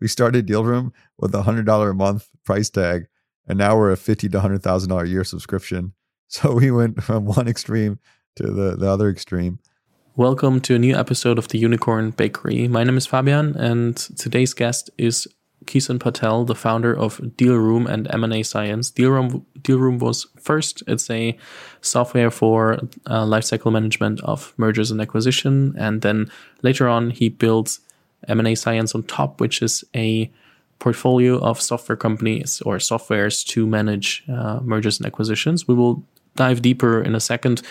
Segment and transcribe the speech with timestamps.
[0.00, 3.06] we started Dealroom with a hundred dollar a month price tag,
[3.46, 5.92] and now we're a fifty to hundred thousand dollar a year subscription.
[6.28, 8.00] So we went from one extreme
[8.34, 9.60] to the the other extreme.
[10.16, 12.66] Welcome to a new episode of the Unicorn Bakery.
[12.66, 15.28] My name is Fabian, and today's guest is
[15.66, 18.90] Kison Patel, the founder of Dealroom and M&A Science.
[18.90, 21.36] Dealroom, Dealroom was first, it's a
[21.80, 22.74] software for
[23.06, 25.74] uh, lifecycle management of mergers and acquisition.
[25.76, 26.30] And then
[26.62, 27.78] later on, he built
[28.28, 30.30] M&A Science on top, which is a
[30.78, 35.66] portfolio of software companies or softwares to manage uh, mergers and acquisitions.
[35.66, 36.02] We will
[36.34, 37.62] dive deeper in a second.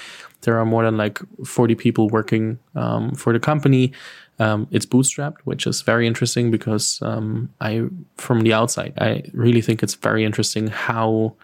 [0.41, 3.93] There are more than like 40 people working um, for the company.
[4.39, 7.83] Um, it's bootstrapped, which is very interesting because um, I,
[8.17, 11.35] from the outside, I really think it's very interesting how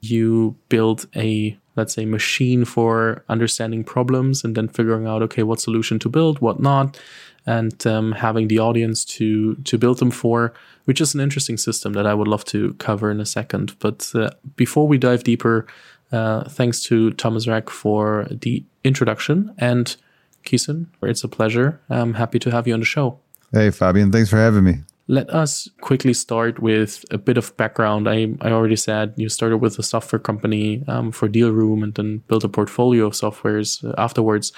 [0.00, 5.60] you build a let's say machine for understanding problems and then figuring out okay what
[5.60, 7.00] solution to build what not
[7.46, 10.52] and um, having the audience to to build them for
[10.84, 14.10] which is an interesting system that i would love to cover in a second but
[14.14, 15.66] uh, before we dive deeper
[16.12, 19.96] uh, thanks to thomas rack for the introduction and
[20.44, 21.80] Kishan, it's a pleasure.
[21.90, 23.18] I'm happy to have you on the show.
[23.52, 24.74] Hey, Fabian, thanks for having me.
[25.06, 28.08] Let us quickly start with a bit of background.
[28.08, 32.18] I, I already said you started with a software company um, for Dealroom and then
[32.28, 34.52] built a portfolio of softwares uh, afterwards.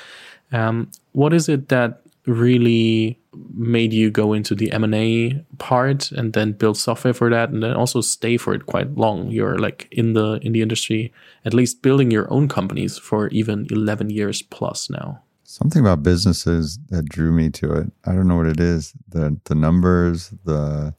[0.53, 3.19] Um, what is it that really
[3.55, 7.74] made you go into the M&A part and then build software for that and then
[7.74, 11.12] also stay for it quite long you're like in the in the industry
[11.44, 16.78] at least building your own companies for even 11 years plus now Something about businesses
[16.88, 17.92] that drew me to it.
[18.04, 18.92] I don't know what it is.
[19.08, 20.92] The the numbers, the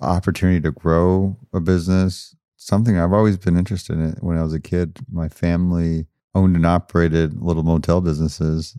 [0.00, 2.34] opportunity to grow a business.
[2.56, 4.98] Something I've always been interested in when I was a kid.
[5.10, 8.76] My family owned and operated little motel businesses.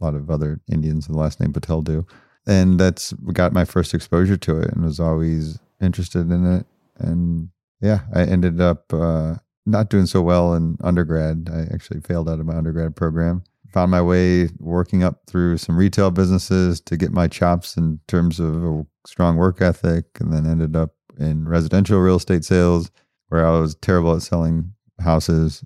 [0.00, 2.06] A lot of other Indians with the last name Patel do.
[2.46, 6.66] And that's got my first exposure to it and was always interested in it.
[6.98, 11.50] And yeah, I ended up uh, not doing so well in undergrad.
[11.52, 15.76] I actually failed out of my undergrad program found my way working up through some
[15.76, 20.46] retail businesses to get my chops in terms of a strong work ethic, and then
[20.46, 22.90] ended up in residential real estate sales
[23.28, 25.64] where I was terrible at selling houses.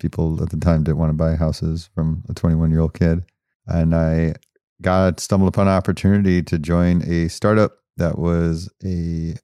[0.00, 3.24] People at the time didn't want to buy houses from a 21 year old kid.
[3.66, 4.34] And I
[4.82, 9.34] got stumbled upon an opportunity to join a startup that was a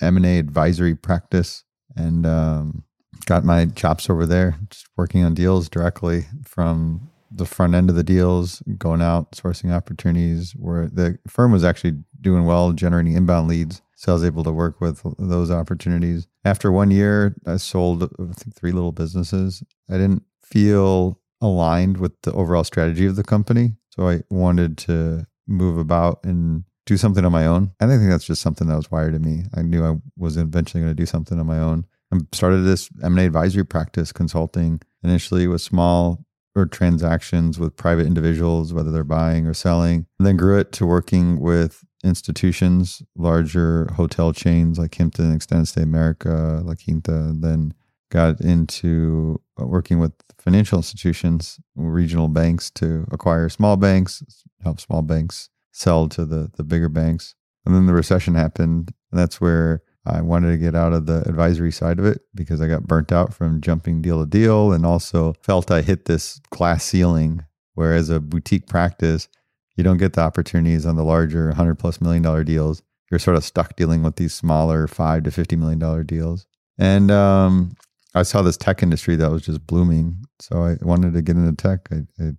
[0.00, 1.64] M&A advisory practice
[1.96, 2.84] and um,
[3.26, 7.96] got my chops over there, just working on deals directly from the front end of
[7.96, 13.48] the deals, going out, sourcing opportunities where the firm was actually doing well, generating inbound
[13.48, 13.82] leads.
[13.96, 16.26] So I was able to work with those opportunities.
[16.44, 19.62] After one year, I sold, I think, three little businesses.
[19.90, 23.74] I didn't feel aligned with the overall strategy of the company.
[23.90, 27.72] So I wanted to move about and do something on my own.
[27.80, 29.44] And I think that's just something that was wired in me.
[29.54, 31.86] I knew I was eventually going to do something on my own.
[32.12, 38.72] I started this M&A advisory practice consulting initially with small or transactions with private individuals,
[38.72, 40.06] whether they're buying or selling.
[40.18, 45.82] And then grew it to working with institutions, larger hotel chains like Kimpton, Extended Stay
[45.82, 47.34] America, La Quinta.
[47.34, 47.74] Then
[48.10, 54.22] got into working with financial institutions, regional banks to acquire small banks,
[54.62, 57.34] help small banks sell to the, the bigger banks.
[57.64, 58.92] And then the recession happened.
[59.10, 62.60] And that's where I wanted to get out of the advisory side of it because
[62.60, 66.40] I got burnt out from jumping deal to deal and also felt I hit this
[66.50, 67.44] glass ceiling.
[67.74, 69.28] Whereas a boutique practice,
[69.76, 72.82] you don't get the opportunities on the larger 100 plus million dollar deals.
[73.10, 76.46] You're sort of stuck dealing with these smaller five to 50 million dollar deals.
[76.78, 77.76] And um,
[78.14, 80.24] I saw this tech industry that was just blooming.
[80.40, 81.88] So I wanted to get into tech.
[81.90, 82.32] I, I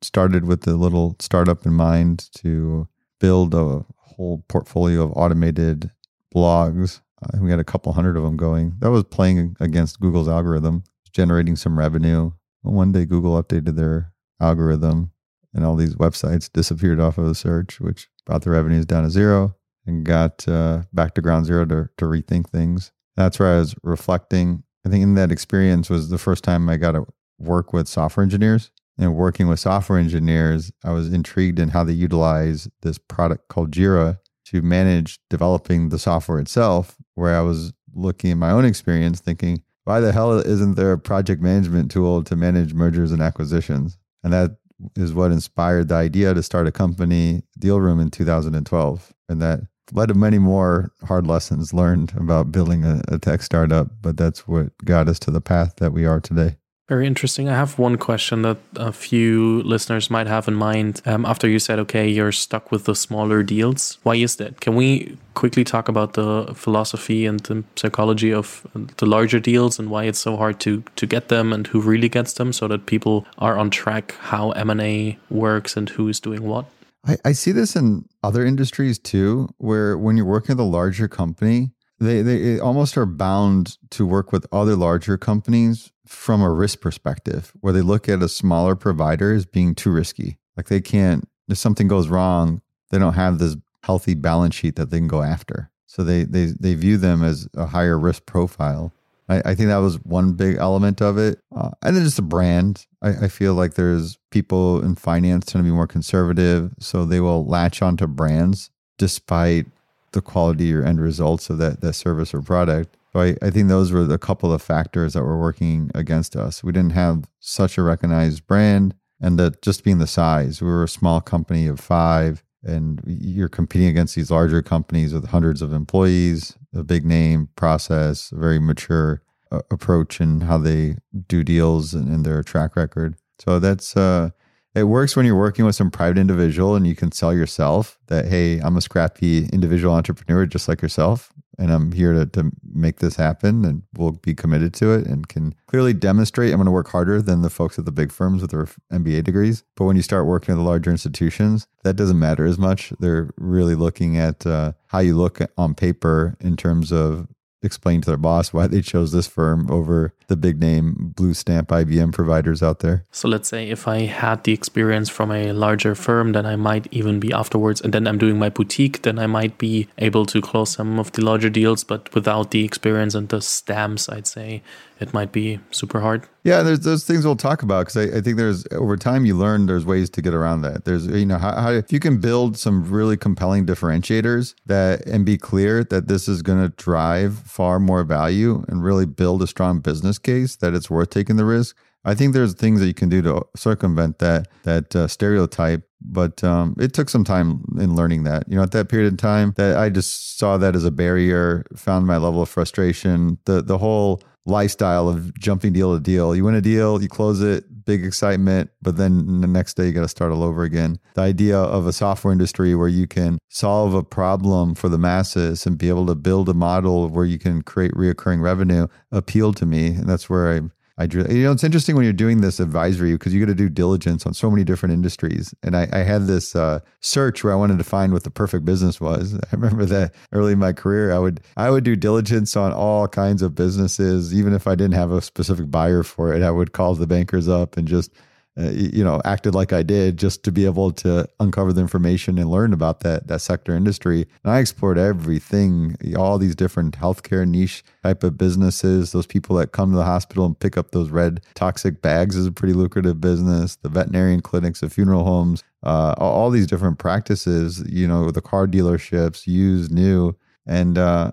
[0.00, 2.88] started with a little startup in mind to
[3.20, 5.90] build a whole portfolio of automated
[6.34, 7.00] blogs.
[7.22, 8.74] Uh, we had a couple hundred of them going.
[8.78, 12.32] That was playing against Google's algorithm, generating some revenue.
[12.62, 15.12] Well, one day Google updated their algorithm
[15.54, 19.10] and all these websites disappeared off of the search, which brought the revenues down to
[19.10, 22.92] zero and got uh, back to ground zero to, to rethink things.
[23.16, 24.62] That's where I was reflecting.
[24.84, 27.06] I think in that experience was the first time I got to
[27.38, 28.70] work with software engineers.
[28.98, 33.70] And working with software engineers, I was intrigued in how they utilize this product called
[33.70, 39.20] Jira to manage developing the software itself, where I was looking at my own experience
[39.20, 43.98] thinking, why the hell isn't there a project management tool to manage mergers and acquisitions?
[44.22, 44.56] And that
[44.96, 49.14] is what inspired the idea to start a company, Dealroom, in 2012.
[49.28, 49.60] And that
[49.92, 54.46] led to many more hard lessons learned about building a, a tech startup, but that's
[54.46, 56.56] what got us to the path that we are today.
[56.88, 57.48] Very interesting.
[57.48, 61.00] I have one question that a few listeners might have in mind.
[61.06, 64.60] Um, after you said, okay, you're stuck with the smaller deals, why is that?
[64.60, 68.66] Can we quickly talk about the philosophy and the psychology of
[68.98, 72.08] the larger deals and why it's so hard to to get them and who really
[72.08, 76.08] gets them, so that people are on track how M and A works and who
[76.08, 76.66] is doing what?
[77.06, 81.08] I, I see this in other industries too, where when you're working with a larger
[81.08, 86.80] company, they they almost are bound to work with other larger companies from a risk
[86.80, 90.38] perspective where they look at a smaller provider as being too risky.
[90.56, 92.60] Like they can't, if something goes wrong,
[92.90, 95.70] they don't have this healthy balance sheet that they can go after.
[95.86, 98.92] So they they they view them as a higher risk profile.
[99.28, 102.22] I, I think that was one big element of it, uh, and then just the
[102.22, 102.86] brand.
[103.02, 107.20] I, I feel like there's people in finance tend to be more conservative, so they
[107.20, 109.66] will latch onto brands despite
[110.12, 112.96] the quality or end results of that that service or product.
[113.12, 116.64] So I, I think those were the couple of factors that were working against us.
[116.64, 120.84] We didn't have such a recognized brand, and that just being the size, we were
[120.84, 125.72] a small company of five, and you're competing against these larger companies with hundreds of
[125.72, 131.94] employees, a big name, process, a very mature uh, approach in how they do deals
[131.94, 133.16] and, and their track record.
[133.38, 134.30] So that's uh,
[134.74, 138.26] it works when you're working with some private individual and you can sell yourself that
[138.26, 142.98] hey i'm a scrappy individual entrepreneur just like yourself and i'm here to, to make
[142.98, 146.70] this happen and we'll be committed to it and can clearly demonstrate i'm going to
[146.70, 149.64] work harder than the folks at the big firms with their mba degrees.
[149.76, 152.92] But when you start working with the larger institutions that doesn't matter as much.
[153.00, 157.28] They're really looking at uh, how you look on paper in terms of
[157.62, 161.68] explain to their boss why they chose this firm over the big name blue stamp
[161.68, 163.04] IBM providers out there.
[163.10, 166.88] So let's say if I had the experience from a larger firm, then I might
[166.90, 170.40] even be afterwards, and then I'm doing my boutique, then I might be able to
[170.40, 174.62] close some of the larger deals, but without the experience and the stamps, I'd say
[175.00, 176.28] it might be super hard.
[176.44, 179.36] Yeah, there's those things we'll talk about because I, I, think there's over time you
[179.36, 180.84] learn there's ways to get around that.
[180.84, 185.24] There's you know how, how if you can build some really compelling differentiators that and
[185.24, 189.46] be clear that this is going to drive far more value and really build a
[189.46, 191.76] strong business case that it's worth taking the risk.
[192.04, 196.42] I think there's things that you can do to circumvent that that uh, stereotype, but
[196.42, 198.48] um, it took some time in learning that.
[198.48, 201.64] You know, at that period of time, that I just saw that as a barrier,
[201.76, 203.38] found my level of frustration.
[203.44, 206.34] The the whole lifestyle of jumping deal to deal.
[206.34, 209.92] You win a deal, you close it, big excitement, but then the next day you
[209.92, 210.98] got to start all over again.
[211.14, 215.66] The idea of a software industry where you can solve a problem for the masses
[215.66, 219.66] and be able to build a model where you can create reoccurring revenue appealed to
[219.66, 219.88] me.
[219.88, 220.60] And that's where I
[220.98, 223.54] I drew, you know, it's interesting when you're doing this advisory because you got to
[223.54, 225.54] do diligence on so many different industries.
[225.62, 228.64] And I, I had this uh, search where I wanted to find what the perfect
[228.64, 229.34] business was.
[229.52, 233.08] I remember that early in my career, I would I would do diligence on all
[233.08, 236.42] kinds of businesses, even if I didn't have a specific buyer for it.
[236.42, 238.12] I would call the bankers up and just
[238.58, 242.38] uh, you know, acted like I did just to be able to uncover the information
[242.38, 244.26] and learn about that that sector industry.
[244.44, 249.12] And I explored everything, all these different healthcare niche type of businesses.
[249.12, 252.46] Those people that come to the hospital and pick up those red toxic bags is
[252.46, 253.76] a pretty lucrative business.
[253.76, 257.82] The veterinarian clinics, the funeral homes, uh, all these different practices.
[257.88, 260.36] You know, the car dealerships, used, new.
[260.66, 261.30] And uh,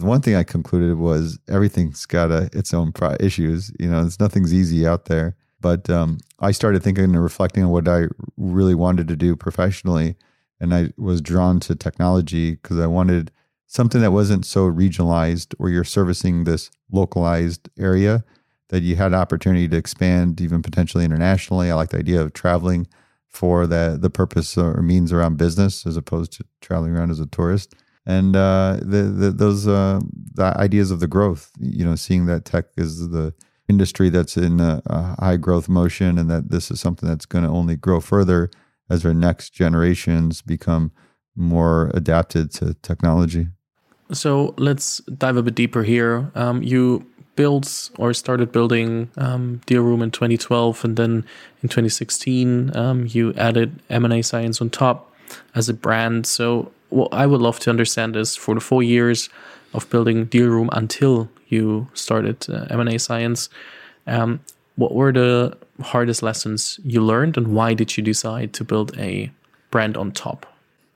[0.00, 3.72] one thing I concluded was everything's got a, its own pro- issues.
[3.78, 5.36] You know, it's nothing's easy out there.
[5.66, 8.04] But um, I started thinking and reflecting on what I
[8.36, 10.14] really wanted to do professionally.
[10.60, 13.32] And I was drawn to technology because I wanted
[13.66, 18.22] something that wasn't so regionalized where you're servicing this localized area
[18.68, 21.68] that you had opportunity to expand even potentially internationally.
[21.68, 22.86] I like the idea of traveling
[23.26, 27.26] for the the purpose or means around business as opposed to traveling around as a
[27.26, 27.74] tourist.
[28.06, 29.98] And uh, the, the, those uh,
[30.34, 33.34] the ideas of the growth, you know, seeing that tech is the
[33.68, 37.44] industry that's in a, a high growth motion and that this is something that's going
[37.44, 38.50] to only grow further
[38.88, 40.92] as our next generations become
[41.34, 43.48] more adapted to technology.
[44.12, 46.30] So let's dive a bit deeper here.
[46.34, 47.04] Um, you
[47.34, 51.24] built or started building um, Dealroom in 2012, and then
[51.62, 55.12] in 2016 um, you added M&A Science on top
[55.54, 56.26] as a brand.
[56.26, 59.28] So what I would love to understand is for the four years
[59.74, 63.48] of building Dealroom until you started uh, M&A Science.
[64.06, 64.40] Um,
[64.76, 69.30] what were the hardest lessons you learned, and why did you decide to build a
[69.70, 70.46] brand on top?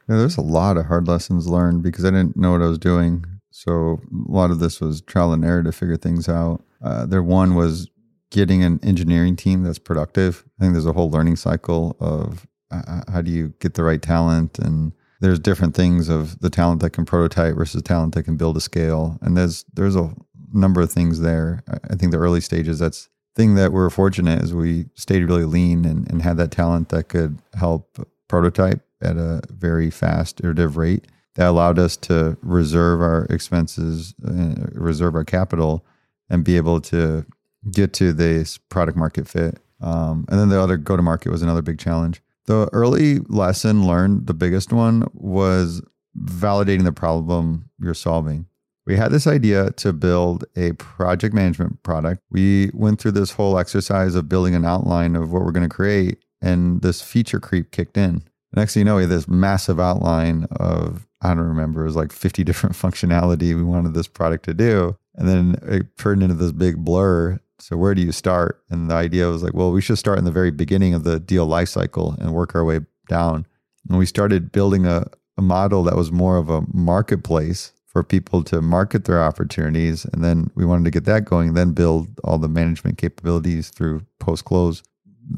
[0.09, 2.78] Yeah, there's a lot of hard lessons learned because I didn't know what I was
[2.78, 3.25] doing.
[3.50, 6.62] So a lot of this was trial and error to figure things out.
[6.83, 7.88] Uh, there one was
[8.30, 10.45] getting an engineering team that's productive.
[10.59, 14.00] I think there's a whole learning cycle of uh, how do you get the right
[14.00, 18.37] talent and there's different things of the talent that can prototype versus talent that can
[18.37, 20.14] build a scale and there's there's a
[20.52, 21.62] number of things there.
[21.69, 25.85] I think the early stages that's thing that we're fortunate is we stayed really lean
[25.85, 31.07] and, and had that talent that could help prototype at a very fast iterative rate
[31.37, 35.85] that allowed us to reserve our expenses, uh, reserve our capital,
[36.28, 37.25] and be able to
[37.71, 39.59] get to this product market fit.
[39.80, 42.21] Um, and then the other go to market was another big challenge.
[42.47, 45.83] The early lesson learned, the biggest one, was
[46.19, 48.47] validating the problem you're solving.
[48.87, 52.22] We had this idea to build a project management product.
[52.30, 55.75] We went through this whole exercise of building an outline of what we're going to
[55.75, 58.22] create, and this feature creep kicked in.
[58.54, 61.96] Next thing you know, we had this massive outline of, I don't remember, it was
[61.96, 64.96] like 50 different functionality we wanted this product to do.
[65.14, 67.38] And then it turned into this big blur.
[67.58, 68.62] So where do you start?
[68.70, 71.20] And the idea was like, well, we should start in the very beginning of the
[71.20, 73.46] deal lifecycle and work our way down.
[73.88, 75.04] And we started building a,
[75.37, 80.04] a model that was more of a marketplace for people to market their opportunities.
[80.04, 84.06] And then we wanted to get that going, then build all the management capabilities through
[84.20, 84.85] post close.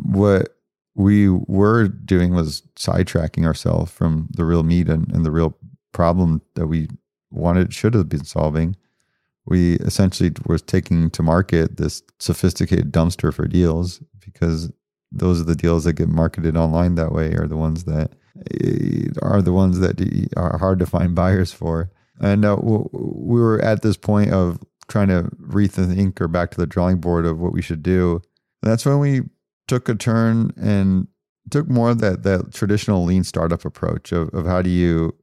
[0.03, 0.51] What
[0.95, 5.57] we were doing was sidetracking ourselves from the real meat and, and the real
[5.93, 6.89] problem that we
[7.31, 8.77] wanted should have been solving.
[9.47, 14.71] We essentially was taking to market this sophisticated dumpster for deals because
[15.11, 18.13] those are the deals that get marketed online that way are the ones that
[18.53, 21.91] eh, are the ones that are hard to find buyers for.
[22.23, 26.67] And uh, we were at this point of trying to rethink or back to the
[26.67, 28.23] drawing board of what we should do.
[28.63, 29.23] And that's when we
[29.67, 31.09] took a turn and
[31.51, 35.15] took more of that that traditional lean startup approach of, of how do you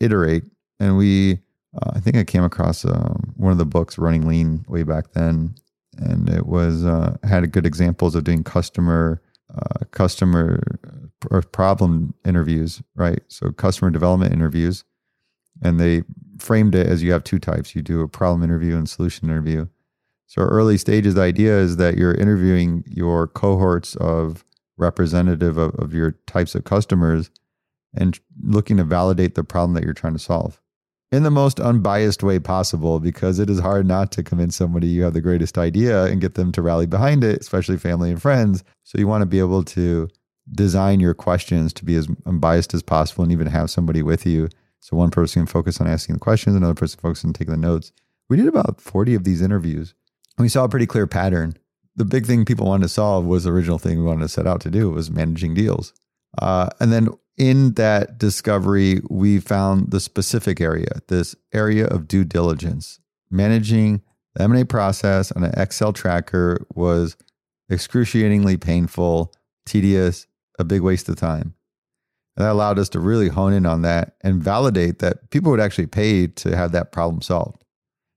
[0.00, 0.44] iterate.
[0.80, 1.38] And we,
[1.80, 5.12] uh, I think I came across um, one of the books, Running Lean, way back
[5.12, 5.54] then,
[5.98, 9.22] and it was uh, had good examples of doing customer
[9.54, 10.62] uh, customer
[11.30, 13.20] uh, problem interviews, right?
[13.28, 14.84] So customer development interviews,
[15.62, 16.02] and they
[16.42, 19.66] framed it as you have two types: you do a problem interview and solution interview.
[20.26, 24.44] So early stages, the idea is that you're interviewing your cohorts of
[24.76, 27.30] representative of, of your types of customers
[27.94, 30.60] and looking to validate the problem that you're trying to solve
[31.12, 35.02] in the most unbiased way possible because it is hard not to convince somebody you
[35.02, 38.62] have the greatest idea and get them to rally behind it, especially family and friends.
[38.84, 40.08] So you want to be able to
[40.52, 44.48] design your questions to be as unbiased as possible and even have somebody with you.
[44.80, 47.58] So one person can focus on asking the questions, another person focus on taking the
[47.60, 47.92] notes.
[48.28, 49.94] We did about 40 of these interviews
[50.36, 51.54] And we saw a pretty clear pattern.
[51.96, 54.46] The big thing people wanted to solve was the original thing we wanted to set
[54.46, 55.92] out to do was managing deals.
[56.38, 62.24] Uh, and then in that discovery, we found the specific area, this area of due
[62.24, 63.00] diligence.
[63.30, 64.02] Managing
[64.34, 67.16] the M&A process on an Excel tracker was
[67.70, 69.32] excruciatingly painful,
[69.66, 70.26] tedious,
[70.58, 71.54] a big waste of time.
[72.36, 75.60] And that allowed us to really hone in on that and validate that people would
[75.60, 77.64] actually pay to have that problem solved.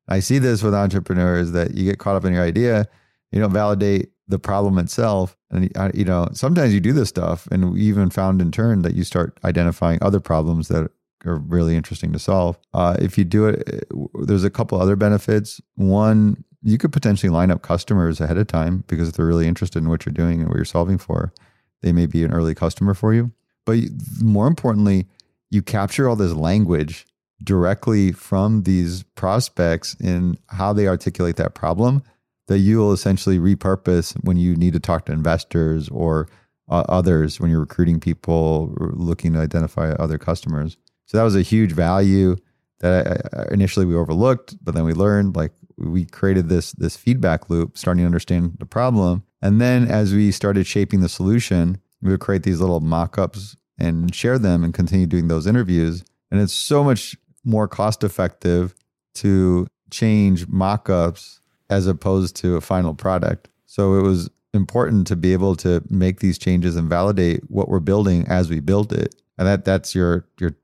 [0.07, 2.87] I see this with entrepreneurs that you get caught up in your idea,
[3.31, 5.35] you don't validate the problem itself.
[5.49, 7.47] And, uh, you know, sometimes you do this stuff.
[7.51, 10.89] And we even found in turn that you start identifying other problems that
[11.25, 12.57] are really interesting to solve.
[12.73, 15.61] Uh, if you do it, uh, there's a couple other benefits.
[15.75, 19.79] One, you could potentially line up customers ahead of time because if they're really interested
[19.79, 21.33] in what you're doing and what you're solving for,
[21.81, 23.31] they may be an early customer for you.
[23.65, 23.79] But
[24.21, 25.07] more importantly,
[25.49, 27.05] you capture all this language
[27.43, 32.03] directly from these prospects in how they articulate that problem
[32.47, 36.27] that you will essentially repurpose when you need to talk to investors or
[36.69, 40.77] uh, others when you're recruiting people or looking to identify other customers.
[41.05, 42.35] So that was a huge value
[42.79, 47.49] that I, initially we overlooked, but then we learned like we created this this feedback
[47.49, 52.11] loop, starting to understand the problem, and then as we started shaping the solution, we
[52.11, 56.03] would create these little mock-ups and share them and continue doing those interviews.
[56.29, 58.75] And it's so much more cost effective
[59.15, 63.49] to change mock-ups as opposed to a final product.
[63.65, 67.79] So it was important to be able to make these changes and validate what we're
[67.79, 69.15] building as we build it.
[69.37, 70.55] And that that's your your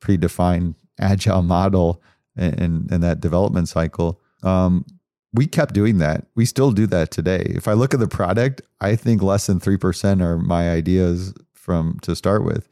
[0.00, 2.02] predefined agile model
[2.36, 4.20] and in that development cycle.
[4.42, 4.84] Um,
[5.38, 6.26] we kept doing that.
[6.34, 7.44] We still do that today.
[7.50, 12.00] If I look at the product, I think less than 3% are my ideas from
[12.02, 12.68] to start with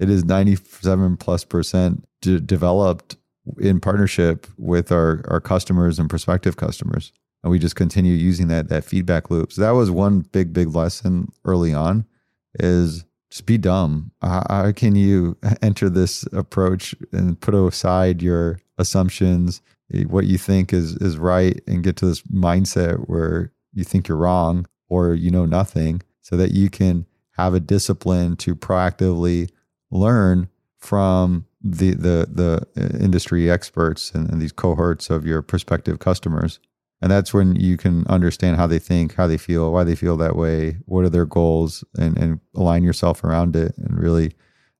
[0.00, 3.16] it is 97 plus percent de- developed
[3.60, 7.12] in partnership with our, our customers and prospective customers.
[7.44, 9.52] And we just continue using that, that feedback loop.
[9.52, 12.04] So that was one big, big lesson early on
[12.58, 14.10] is just be dumb.
[14.22, 20.72] How, can you enter this approach and put aside your assumptions, Eh, what you think
[20.72, 25.30] is, is right and get to this mindset where you think you're wrong or you
[25.30, 29.50] know nothing so that you can have a discipline to proactively
[29.90, 35.98] learn from the the the uh, industry experts and, and, these cohorts of your prospective
[35.98, 36.60] customers
[37.00, 40.16] And that's when you can understand how they think, how they feel, why they feel
[40.16, 43.76] that way, what are their goals, and, and align yourself around it.
[43.76, 44.32] And really,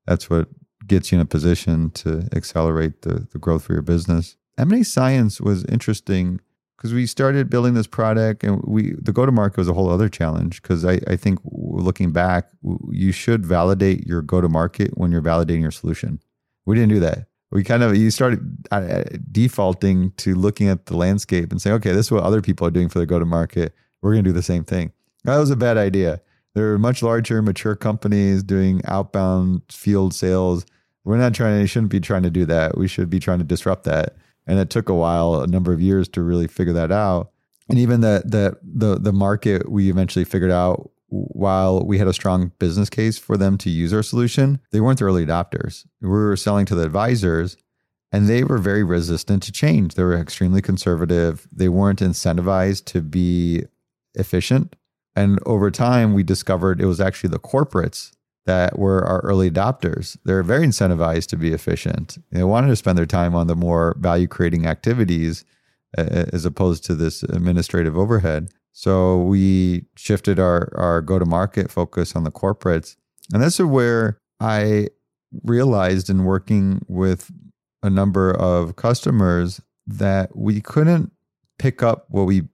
[0.06, 0.48] that's what
[0.86, 4.37] gets you in a position to accelerate the, the growth for your business.
[4.58, 6.40] M&A science was interesting?
[6.76, 9.90] Because we started building this product and we the go to market was a whole
[9.90, 12.50] other challenge because I, I think looking back
[12.90, 16.20] you should validate your go to market when you're validating your solution.
[16.66, 17.26] We didn't do that.
[17.50, 18.68] We kind of you started
[19.32, 22.70] defaulting to looking at the landscape and saying okay this is what other people are
[22.70, 24.92] doing for their go to market we're going to do the same thing.
[25.24, 26.20] That was a bad idea.
[26.54, 30.64] There are much larger mature companies doing outbound field sales.
[31.04, 32.78] We're not trying to shouldn't be trying to do that.
[32.78, 34.14] We should be trying to disrupt that
[34.48, 37.30] and it took a while, a number of years to really figure that out.
[37.68, 42.12] And even the the the the market we eventually figured out while we had a
[42.12, 45.86] strong business case for them to use our solution, they weren't the early adopters.
[46.00, 47.56] We were selling to the advisors
[48.10, 49.94] and they were very resistant to change.
[49.94, 51.46] They were extremely conservative.
[51.52, 53.64] They weren't incentivized to be
[54.14, 54.76] efficient.
[55.14, 58.12] And over time, we discovered it was actually the corporates
[58.48, 60.16] that were our early adopters.
[60.24, 62.16] They're very incentivized to be efficient.
[62.32, 65.44] They wanted to spend their time on the more value creating activities
[65.94, 68.48] as opposed to this administrative overhead.
[68.72, 72.96] So we shifted our, our go to market focus on the corporates.
[73.34, 74.88] And this is where I
[75.44, 77.30] realized in working with
[77.82, 81.12] a number of customers that we couldn't
[81.58, 82.48] pick up what we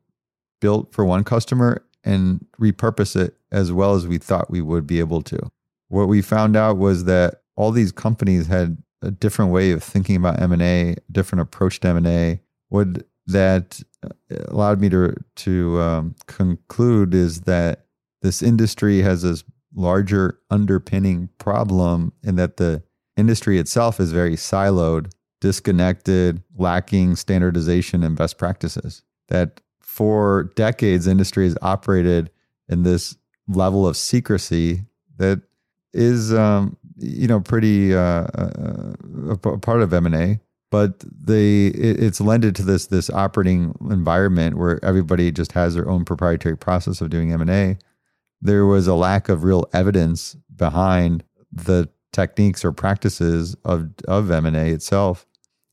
[0.60, 4.98] built for one customer and repurpose it as well as we thought we would be
[4.98, 5.38] able to
[5.88, 10.16] what we found out was that all these companies had a different way of thinking
[10.16, 12.40] about M&A, different approach to M&A.
[12.68, 14.08] What that uh,
[14.48, 17.86] allowed me to to um, conclude is that
[18.22, 22.82] this industry has this larger underpinning problem in that the
[23.16, 29.02] industry itself is very siloed, disconnected, lacking standardization and best practices.
[29.28, 32.30] That for decades, industry has operated
[32.68, 34.84] in this level of secrecy
[35.16, 35.42] that
[35.94, 38.92] is um, you know pretty uh, uh,
[39.30, 43.74] a part of M and A, but they it, it's lended to this this operating
[43.90, 47.78] environment where everybody just has their own proprietary process of doing M and A.
[48.42, 54.44] There was a lack of real evidence behind the techniques or practices of of M
[54.44, 55.26] and A itself.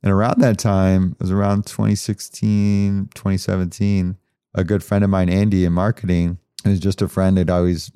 [0.04, 4.18] And around that time, it was around 2016, 2017,
[4.56, 7.92] a good friend of mine, Andy, in marketing, is just a friend I'd always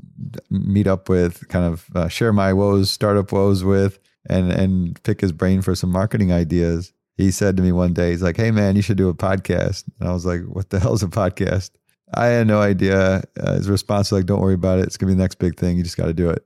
[0.50, 5.22] meet up with, kind of uh, share my woes, startup woes with, and and pick
[5.22, 6.94] his brain for some marketing ideas.
[7.18, 9.84] He said to me one day, he's like, "Hey man, you should do a podcast."
[10.00, 11.72] And I was like, "What the hell is a podcast?"
[12.14, 13.24] I had no idea.
[13.40, 14.86] Uh, his response was like, "Don't worry about it.
[14.86, 15.78] It's gonna be the next big thing.
[15.78, 16.46] You just got to do it."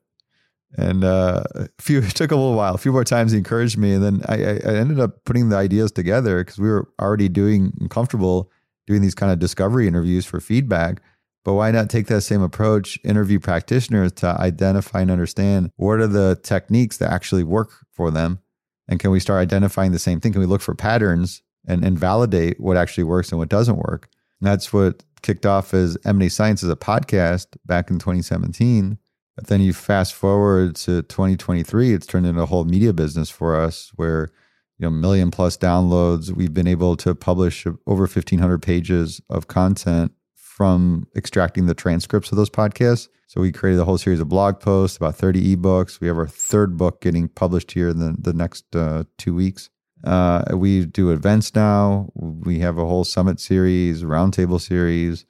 [0.77, 2.75] And uh, a few it took a little while.
[2.75, 5.57] A few more times he encouraged me, and then I, I ended up putting the
[5.57, 8.51] ideas together because we were already doing comfortable
[8.89, 11.01] doing these kind of discovery interviews for feedback.
[11.45, 16.07] But why not take that same approach, interview practitioners to identify and understand what are
[16.07, 18.39] the techniques that actually work for them?
[18.87, 20.33] And can we start identifying the same thing?
[20.33, 24.09] Can we look for patterns and, and validate what actually works and what doesn't work?
[24.41, 28.97] And that's what kicked off as M&A Science as a podcast back in 2017.
[29.35, 33.55] But then you fast forward to 2023, it's turned into a whole media business for
[33.55, 34.31] us where
[34.77, 36.31] you know million plus downloads.
[36.31, 40.11] We've been able to publish over 1,500 pages of content
[40.59, 43.07] from extracting the transcripts of those podcasts.
[43.27, 46.01] So we created a whole series of blog posts, about 30 ebooks.
[46.01, 49.69] We have our third book getting published here in the, the next uh, two weeks.
[50.03, 52.09] Uh, we do events now.
[52.13, 55.23] We have a whole summit series, roundtable series,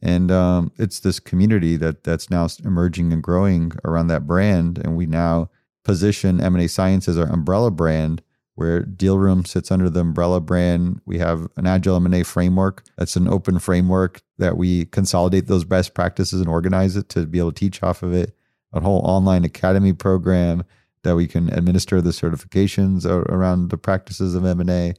[0.00, 4.78] and um, it's this community that that's now emerging and growing around that brand.
[4.78, 5.50] And we now
[5.84, 8.22] position M&A Science as our umbrella brand
[8.54, 11.00] where Dealroom sits under the umbrella brand.
[11.06, 12.84] We have an agile M&A framework.
[12.98, 17.38] That's an open framework that we consolidate those best practices and organize it to be
[17.38, 18.36] able to teach off of it.
[18.74, 20.64] A whole online academy program
[21.02, 24.94] that we can administer the certifications around the practices of M&A.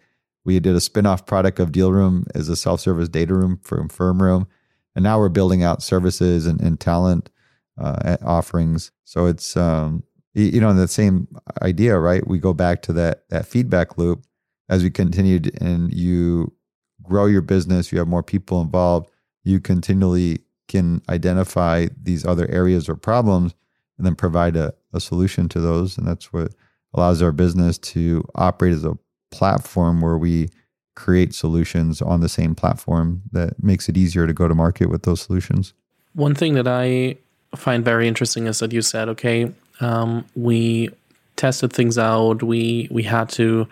[0.46, 4.48] We did a spin-off product of Dealroom as a self-service data room from FirmRoom.
[4.96, 7.30] And now we're building out services and, and talent
[7.78, 8.92] uh, offerings.
[9.06, 11.28] So it's um, you know, the same
[11.62, 12.28] idea, right?
[12.28, 14.26] We go back to that that feedback loop
[14.69, 16.54] as we continued and you
[17.02, 19.10] grow your business, you have more people involved,
[19.43, 23.54] you continually can identify these other areas or problems
[23.98, 25.98] and then provide a, a solution to those.
[25.98, 26.54] And that's what
[26.93, 28.98] allows our business to operate as a
[29.32, 30.50] platform where we
[30.96, 35.04] create solutions on the same platform that makes it easier to go to market with
[35.04, 35.74] those solutions.
[36.13, 37.17] One thing that I
[37.56, 39.52] find very interesting is that you said, okay,
[39.84, 40.89] um, we
[41.36, 42.41] tested things out.
[42.41, 43.67] We we had to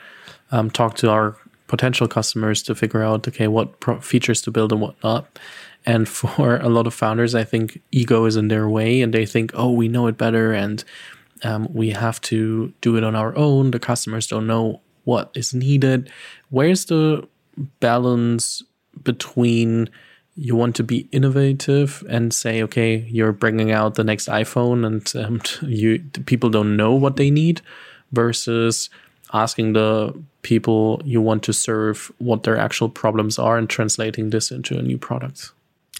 [0.52, 4.72] um, talk to our potential customers to figure out okay what pro- features to build
[4.72, 5.40] and what not.
[5.86, 9.26] And for a lot of founders, I think ego is in their way, and they
[9.26, 10.84] think, oh, we know it better, and
[11.44, 13.72] um, we have to do it on our own.
[13.72, 16.12] The customers don't know what is needed.
[16.50, 17.28] Where's the
[17.80, 18.62] balance
[19.04, 19.90] between
[20.36, 25.26] you want to be innovative and say, okay, you're bringing out the next iPhone, and
[25.26, 27.62] um, you people don't know what they need,
[28.12, 28.90] versus
[29.34, 34.52] asking the people you want to serve what their actual problems are and translating this
[34.52, 35.52] into a new product.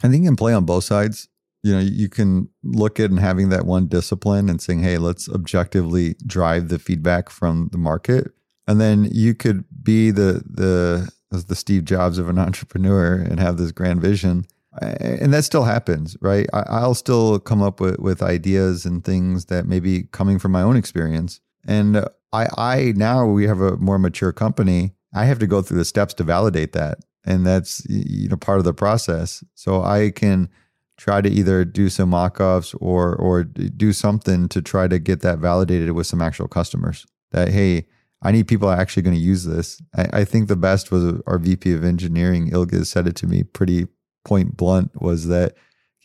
[0.04, 1.28] I think you can play on both sides.
[1.64, 5.30] You know, you can look at and having that one discipline and saying, hey, let's
[5.30, 8.32] objectively drive the feedback from the market.
[8.68, 13.58] And then you could be the the the Steve Jobs of an entrepreneur and have
[13.58, 14.46] this grand vision.
[14.82, 16.48] And that still happens, right?
[16.54, 20.62] I'll still come up with, with ideas and things that may be coming from my
[20.62, 21.42] own experience.
[21.68, 24.94] And uh, I, I now we have a more mature company.
[25.14, 28.60] I have to go through the steps to validate that and that's you know part
[28.60, 29.44] of the process.
[29.56, 30.50] So I can
[30.98, 35.40] try to either do some mock-ups or or do something to try to get that
[35.40, 37.06] validated with some actual customers.
[37.32, 37.88] That hey,
[38.22, 39.82] I need people actually going to use this.
[39.96, 43.44] I, I, think the best was our VP of engineering, Ilgis, said it to me
[43.44, 43.88] pretty
[44.24, 45.56] point blunt was that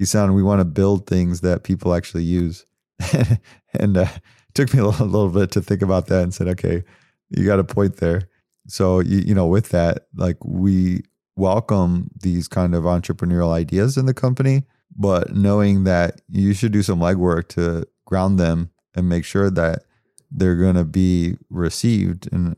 [0.00, 2.64] Kison, we want to build things that people actually use.
[3.74, 4.06] and uh,
[4.54, 6.82] took me a little, a little bit to think about that and said, okay,
[7.30, 8.28] you got a point there.
[8.68, 11.02] So you, you know, with that, like we
[11.36, 14.64] welcome these kind of entrepreneurial ideas in the company,
[14.96, 19.82] but knowing that you should do some legwork to ground them and make sure that
[20.30, 22.28] they're going to be received.
[22.32, 22.56] And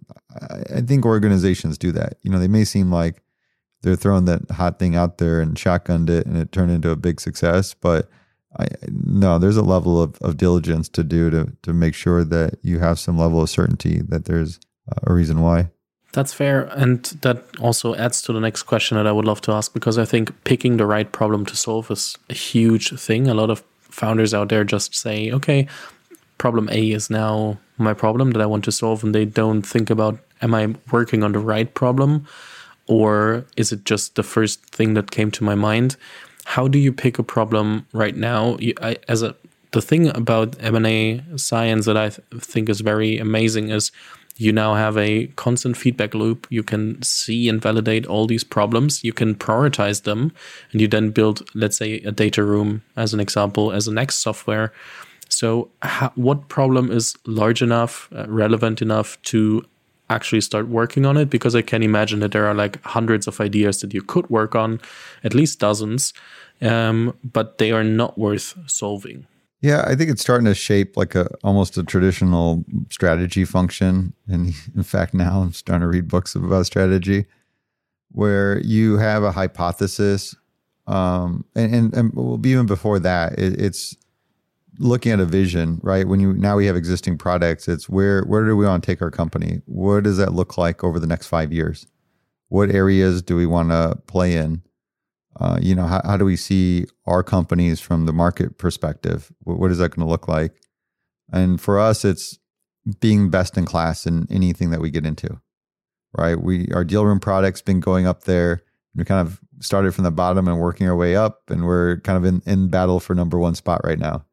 [0.74, 2.18] I think organizations do that.
[2.22, 3.22] You know, they may seem like
[3.82, 6.96] they're throwing that hot thing out there and shotgunned it and it turned into a
[6.96, 8.08] big success, but
[8.58, 12.58] I no, there's a level of, of diligence to do to to make sure that
[12.62, 14.58] you have some level of certainty that there's
[15.06, 15.70] a reason why.
[16.12, 16.62] That's fair.
[16.62, 19.98] And that also adds to the next question that I would love to ask because
[19.98, 23.28] I think picking the right problem to solve is a huge thing.
[23.28, 25.66] A lot of founders out there just say, okay,
[26.38, 29.04] problem A is now my problem that I want to solve.
[29.04, 32.26] And they don't think about, am I working on the right problem?
[32.86, 35.96] Or is it just the first thing that came to my mind?
[36.44, 38.56] How do you pick a problem right now?
[38.58, 39.36] You, I, as a
[39.72, 43.92] the thing about M&A science that I th- think is very amazing is
[44.36, 46.46] you now have a constant feedback loop.
[46.48, 49.02] You can see and validate all these problems.
[49.02, 50.32] You can prioritize them,
[50.72, 54.18] and you then build, let's say, a data room as an example, as a next
[54.18, 54.72] software.
[55.28, 55.70] So,
[56.14, 59.64] what problem is large enough, uh, relevant enough to
[60.10, 61.30] actually start working on it?
[61.30, 64.54] Because I can imagine that there are like hundreds of ideas that you could work
[64.54, 64.80] on,
[65.22, 66.14] at least dozens,
[66.62, 69.26] um, but they are not worth solving.
[69.60, 74.14] Yeah, I think it's starting to shape like a almost a traditional strategy function.
[74.28, 77.26] And in fact, now I'm starting to read books about strategy
[78.12, 80.34] where you have a hypothesis.
[80.86, 83.96] Um, and, and, and even before that, it, it's
[84.78, 86.06] looking at a vision, right?
[86.06, 89.02] When you now we have existing products, it's where where do we want to take
[89.02, 89.60] our company?
[89.66, 91.86] What does that look like over the next five years?
[92.48, 94.62] What areas do we want to play in?
[95.38, 99.30] Uh, you know, how, how do we see our companies from the market perspective?
[99.40, 100.52] What, what is that going to look like?
[101.32, 102.38] And for us, it's
[103.00, 105.40] being best in class in anything that we get into,
[106.16, 106.40] right?
[106.40, 108.62] We our deal room product's been going up there.
[108.94, 112.16] We kind of started from the bottom and working our way up, and we're kind
[112.16, 114.24] of in, in battle for number one spot right now.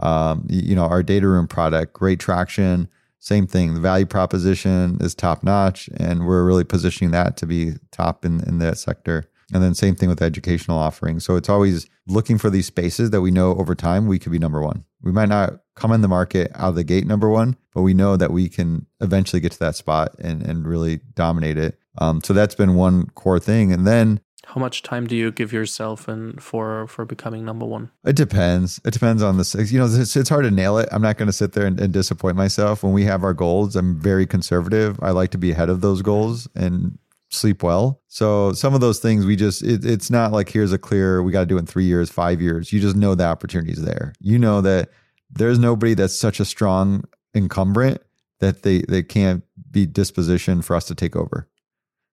[0.00, 2.88] Um, you know, our data room product, great traction.
[3.18, 3.74] Same thing.
[3.74, 8.42] The value proposition is top notch, and we're really positioning that to be top in
[8.48, 9.28] in that sector.
[9.52, 11.24] And then same thing with educational offerings.
[11.24, 14.38] So it's always looking for these spaces that we know over time we could be
[14.38, 14.84] number one.
[15.02, 17.94] We might not come in the market out of the gate number one, but we
[17.94, 21.78] know that we can eventually get to that spot and, and really dominate it.
[21.98, 23.72] Um, so that's been one core thing.
[23.72, 27.90] And then how much time do you give yourself and for for becoming number one?
[28.04, 28.80] It depends.
[28.84, 30.88] It depends on the you know it's, it's hard to nail it.
[30.90, 33.76] I'm not going to sit there and, and, disappoint myself when we have our goals.
[33.76, 34.98] I'm very conservative.
[35.02, 36.98] I like to be ahead of those goals and
[37.30, 38.00] sleep well.
[38.08, 41.32] So some of those things we just it, it's not like here's a clear we
[41.32, 42.72] got to do in 3 years, 5 years.
[42.72, 44.14] You just know the opportunity is there.
[44.20, 44.90] You know that
[45.30, 48.02] there's nobody that's such a strong incumbent
[48.40, 51.48] that they they can't be dispositioned for us to take over.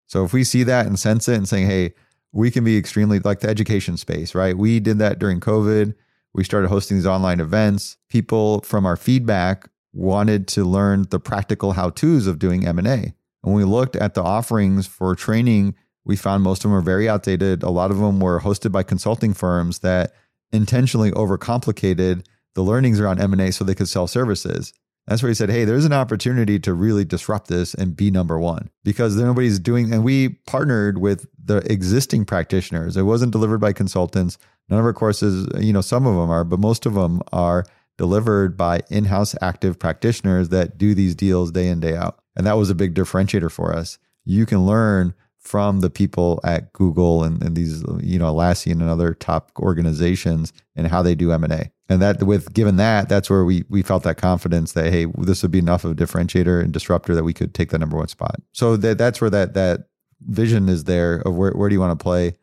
[0.08, 1.94] So if we see that and sense it and saying, "Hey,
[2.32, 4.58] we can be extremely like the education space, right?
[4.58, 5.94] We did that during COVID.
[6.34, 7.98] We started hosting these online events.
[8.10, 12.92] People from our feedback wanted to learn the practical how-tos of doing M&A.
[12.92, 16.82] And When we looked at the offerings for training, we found most of them were
[16.82, 17.64] very outdated.
[17.64, 20.14] A lot of them were hosted by consulting firms that
[20.52, 24.74] intentionally overcomplicated the learnings around M&A so they could sell services.
[25.08, 28.40] That's where he said, Hey, there's an opportunity to really disrupt this and be number
[28.40, 32.98] one because nobody's doing, and we partnered with the existing practitioners.
[32.98, 34.38] It wasn't delivered by consultants.
[34.70, 37.66] None of our courses, you know, some of them are, but most of them are
[37.98, 42.20] delivered by in house active practitioners that do these deals day in, day out.
[42.36, 43.98] And that was a big differentiator for us.
[44.26, 45.14] You can learn
[45.48, 50.52] from the people at Google and, and these, you know, Atlassian and other top organizations
[50.76, 51.72] and how they do M&A.
[51.90, 55.42] And that with given that, that's where we we felt that confidence that hey, this
[55.42, 58.10] would be enough of a differentiator and disruptor that we could take the number one
[58.10, 58.42] spot.
[58.52, 59.88] So that that's where that that
[60.22, 62.36] vision is there of where where do you want to play,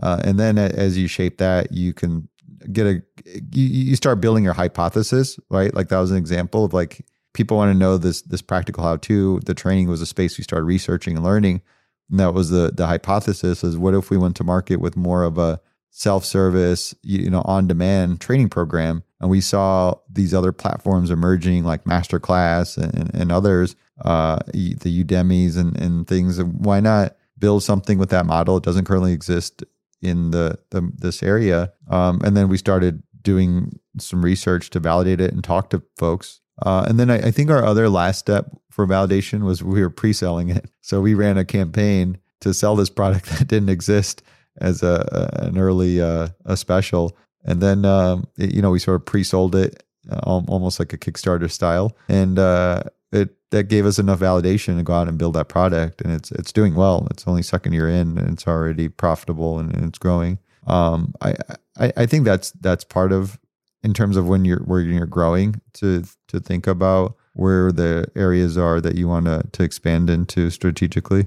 [0.00, 2.28] uh, and then as you shape that, you can
[2.72, 5.74] get a you, you start building your hypothesis, right?
[5.74, 8.96] Like that was an example of like people want to know this this practical how
[8.98, 9.40] to.
[9.44, 11.62] The training was a space we started researching and learning.
[12.10, 15.24] And that was the the hypothesis is what if we went to market with more
[15.24, 21.62] of a self-service, you know, on-demand training program, and we saw these other platforms emerging
[21.64, 26.42] like Masterclass and, and others, uh, the Udemy's and, and things.
[26.42, 28.56] Why not build something with that model?
[28.56, 29.62] It doesn't currently exist
[30.02, 35.20] in the, the this area, um, and then we started doing some research to validate
[35.20, 36.40] it and talk to folks.
[36.62, 39.90] Uh, and then I, I think our other last step for validation was we were
[39.90, 40.70] pre-selling it.
[40.84, 44.22] So we ran a campaign to sell this product that didn't exist
[44.58, 48.96] as a, an early uh, a special, and then um, it, you know we sort
[48.96, 53.98] of pre-sold it uh, almost like a Kickstarter style, and uh, it that gave us
[53.98, 57.08] enough validation to go out and build that product, and it's it's doing well.
[57.10, 60.38] It's only second year in, and it's already profitable and, and it's growing.
[60.66, 61.34] Um, I,
[61.78, 63.38] I I think that's that's part of
[63.84, 68.56] in terms of when you're where you're growing to to think about where the areas
[68.56, 71.26] are that you want to to expand into strategically.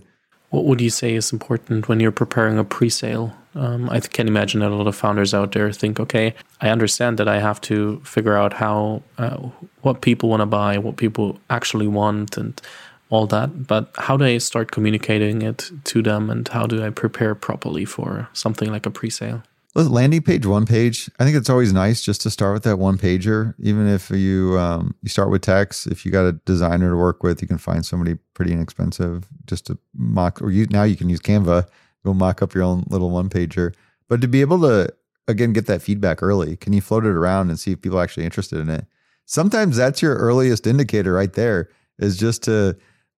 [0.49, 3.33] What would you say is important when you're preparing a pre-sale?
[3.53, 7.17] Um, I can imagine that a lot of founders out there think, okay, I understand
[7.17, 9.37] that I have to figure out how, uh,
[9.81, 12.61] what people want to buy, what people actually want, and
[13.09, 13.67] all that.
[13.67, 17.83] But how do I start communicating it to them, and how do I prepare properly
[17.83, 19.43] for something like a pre-sale?
[19.83, 21.09] Landing page, one page.
[21.19, 23.53] I think it's always nice just to start with that one pager.
[23.59, 27.21] Even if you um, you start with text, if you got a designer to work
[27.21, 30.41] with, you can find somebody pretty inexpensive just to mock.
[30.41, 31.67] Or you now you can use Canva,
[32.03, 33.73] go mock up your own little one pager.
[34.09, 34.89] But to be able to
[35.27, 38.03] again get that feedback early, can you float it around and see if people are
[38.03, 38.85] actually interested in it?
[39.25, 41.69] Sometimes that's your earliest indicator right there.
[41.99, 42.77] Is just to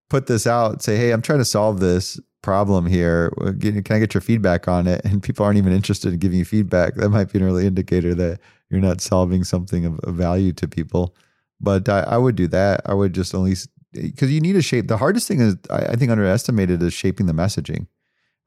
[0.10, 3.32] put this out, say, hey, I'm trying to solve this problem here.
[3.60, 5.02] Can I get your feedback on it?
[5.04, 6.96] And people aren't even interested in giving you feedback.
[6.96, 10.68] That might be an early indicator that you're not solving something of, of value to
[10.68, 11.16] people.
[11.60, 12.82] But I, I, would do that.
[12.86, 14.88] I would just at least because you need to shape.
[14.88, 17.88] The hardest thing is I, I think underestimated is shaping the messaging.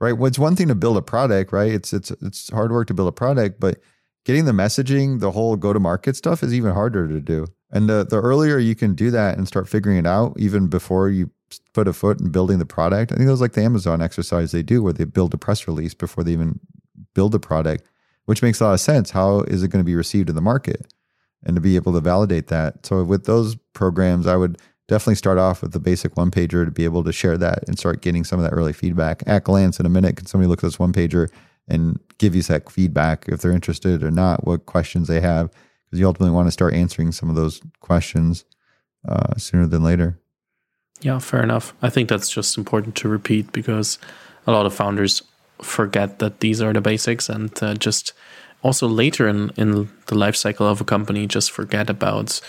[0.00, 0.14] Right.
[0.20, 1.70] It's one thing to build a product, right?
[1.70, 3.78] It's it's it's hard work to build a product, but
[4.24, 7.46] getting the messaging, the whole go to market stuff is even harder to do.
[7.70, 11.08] And the the earlier you can do that and start figuring it out, even before
[11.08, 11.30] you
[11.72, 13.12] put a foot in building the product.
[13.12, 15.66] I think it was like the Amazon exercise they do where they build a press
[15.66, 16.60] release before they even
[17.14, 17.84] build the product,
[18.26, 19.10] which makes a lot of sense.
[19.10, 20.92] How is it going to be received in the market?
[21.44, 22.86] And to be able to validate that.
[22.86, 26.70] So with those programs, I would definitely start off with the basic one pager to
[26.70, 29.22] be able to share that and start getting some of that early feedback.
[29.26, 31.28] At glance, in a minute, can somebody look at this one pager
[31.68, 35.50] and give you that feedback if they're interested or not, what questions they have?
[35.86, 38.44] Because you ultimately want to start answering some of those questions
[39.08, 40.18] uh, sooner than later.
[41.02, 41.74] Yeah, fair enough.
[41.82, 43.98] I think that's just important to repeat because
[44.46, 45.22] a lot of founders
[45.60, 48.12] forget that these are the basics and uh, just
[48.62, 52.40] also later in, in the life cycle of a company just forget about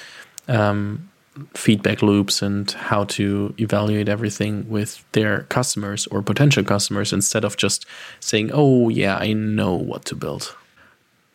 [0.47, 1.09] um,
[1.55, 7.57] feedback loops and how to evaluate everything with their customers or potential customers instead of
[7.57, 7.85] just
[8.19, 10.55] saying, oh, yeah, I know what to build.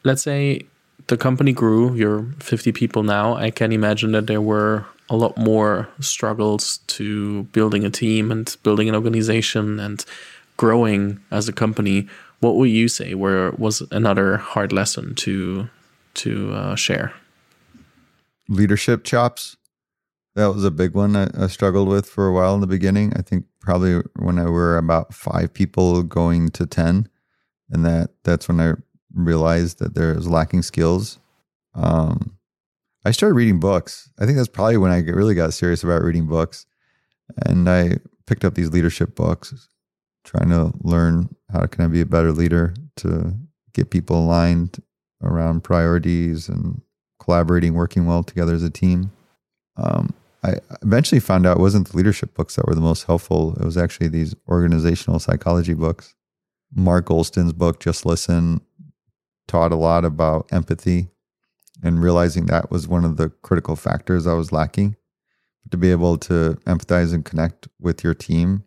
[0.04, 0.66] Let's say
[1.08, 3.34] the company grew, you're 50 people now.
[3.34, 8.56] I can imagine that there were a lot more struggles to building a team and
[8.62, 10.04] building an organization and
[10.56, 12.06] growing as a company.
[12.40, 15.68] What would you say where was another hard lesson to
[16.14, 17.12] to uh, share?
[18.48, 19.56] Leadership chops.
[20.34, 23.12] That was a big one I, I, struggled with for a while in the beginning.
[23.16, 27.08] I think probably when I were about five people going to ten,
[27.70, 28.74] and that that's when I
[29.12, 31.18] realized that there was lacking skills.
[31.74, 32.37] Um,
[33.04, 34.10] I started reading books.
[34.18, 36.66] I think that's probably when I really got serious about reading books.
[37.46, 39.68] And I picked up these leadership books,
[40.24, 43.34] trying to learn how can I be a better leader to
[43.72, 44.82] get people aligned
[45.22, 46.80] around priorities and
[47.20, 49.12] collaborating, working well together as a team.
[49.76, 53.54] Um, I eventually found out it wasn't the leadership books that were the most helpful.
[53.60, 56.14] It was actually these organizational psychology books.
[56.74, 58.60] Mark Goulston's book, Just Listen,
[59.46, 61.08] taught a lot about empathy
[61.82, 64.96] and realizing that was one of the critical factors I was lacking.
[65.70, 68.64] to be able to empathize and connect with your team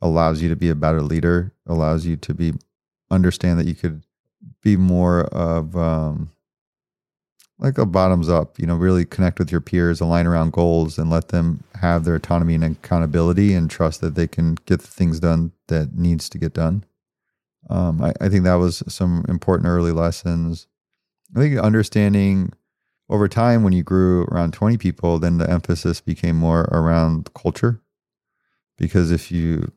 [0.00, 2.54] allows you to be a better leader, allows you to be
[3.10, 4.02] understand that you could
[4.62, 6.30] be more of um,
[7.58, 11.10] like a bottoms up, you know, really connect with your peers, align around goals, and
[11.10, 15.20] let them have their autonomy and accountability, and trust that they can get the things
[15.20, 16.84] done that needs to get done.
[17.68, 20.66] Um, I, I think that was some important early lessons.
[21.36, 22.52] I think understanding
[23.08, 27.80] over time when you grew around 20 people, then the emphasis became more around culture.
[28.78, 29.72] Because if you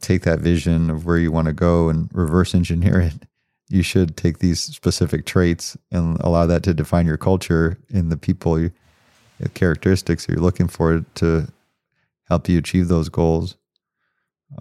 [0.00, 3.26] take that vision of where you want to go and reverse engineer it,
[3.68, 8.16] you should take these specific traits and allow that to define your culture in the
[8.16, 8.70] people, you,
[9.40, 11.48] the characteristics that you're looking for to
[12.28, 13.56] help you achieve those goals.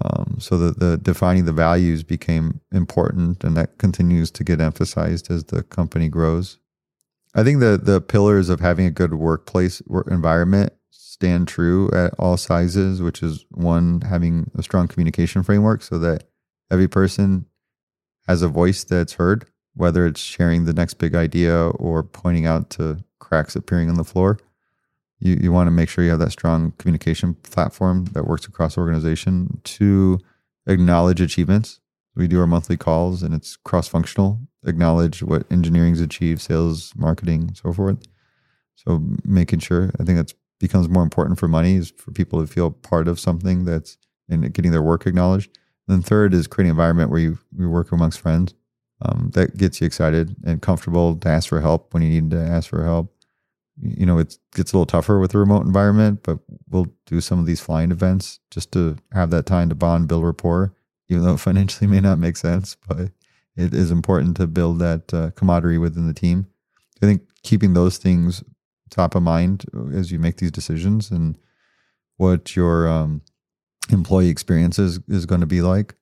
[0.03, 5.29] Um, so that the defining the values became important, and that continues to get emphasized
[5.29, 6.57] as the company grows.
[7.35, 12.13] I think the the pillars of having a good workplace work environment stand true at
[12.17, 16.23] all sizes, which is one having a strong communication framework so that
[16.71, 17.45] every person
[18.27, 22.69] has a voice that's heard, whether it's sharing the next big idea or pointing out
[22.71, 24.39] to cracks appearing on the floor.
[25.23, 28.77] You, you want to make sure you have that strong communication platform that works across
[28.77, 30.19] organization to
[30.67, 31.79] acknowledge achievements.
[32.13, 37.53] We do our monthly calls and it's cross functional, acknowledge what engineering's achieved, sales, marketing,
[37.55, 38.05] so forth.
[38.75, 42.47] So making sure, I think that becomes more important for money is for people to
[42.47, 43.97] feel part of something that's
[44.29, 45.57] and getting their work acknowledged.
[45.87, 48.53] Then third is creating an environment where you, you work amongst friends.
[49.01, 52.39] Um, that gets you excited and comfortable to ask for help when you need to
[52.39, 53.12] ask for help.
[53.81, 57.39] You know, it gets a little tougher with the remote environment, but we'll do some
[57.39, 60.73] of these flying events just to have that time to bond, build rapport,
[61.09, 63.09] even though it financially may not make sense, but
[63.55, 66.47] it is important to build that uh, camaraderie within the team.
[67.01, 68.43] I think keeping those things
[68.89, 71.37] top of mind as you make these decisions and
[72.17, 73.21] what your um,
[73.89, 75.95] employee experience is, is going to be like.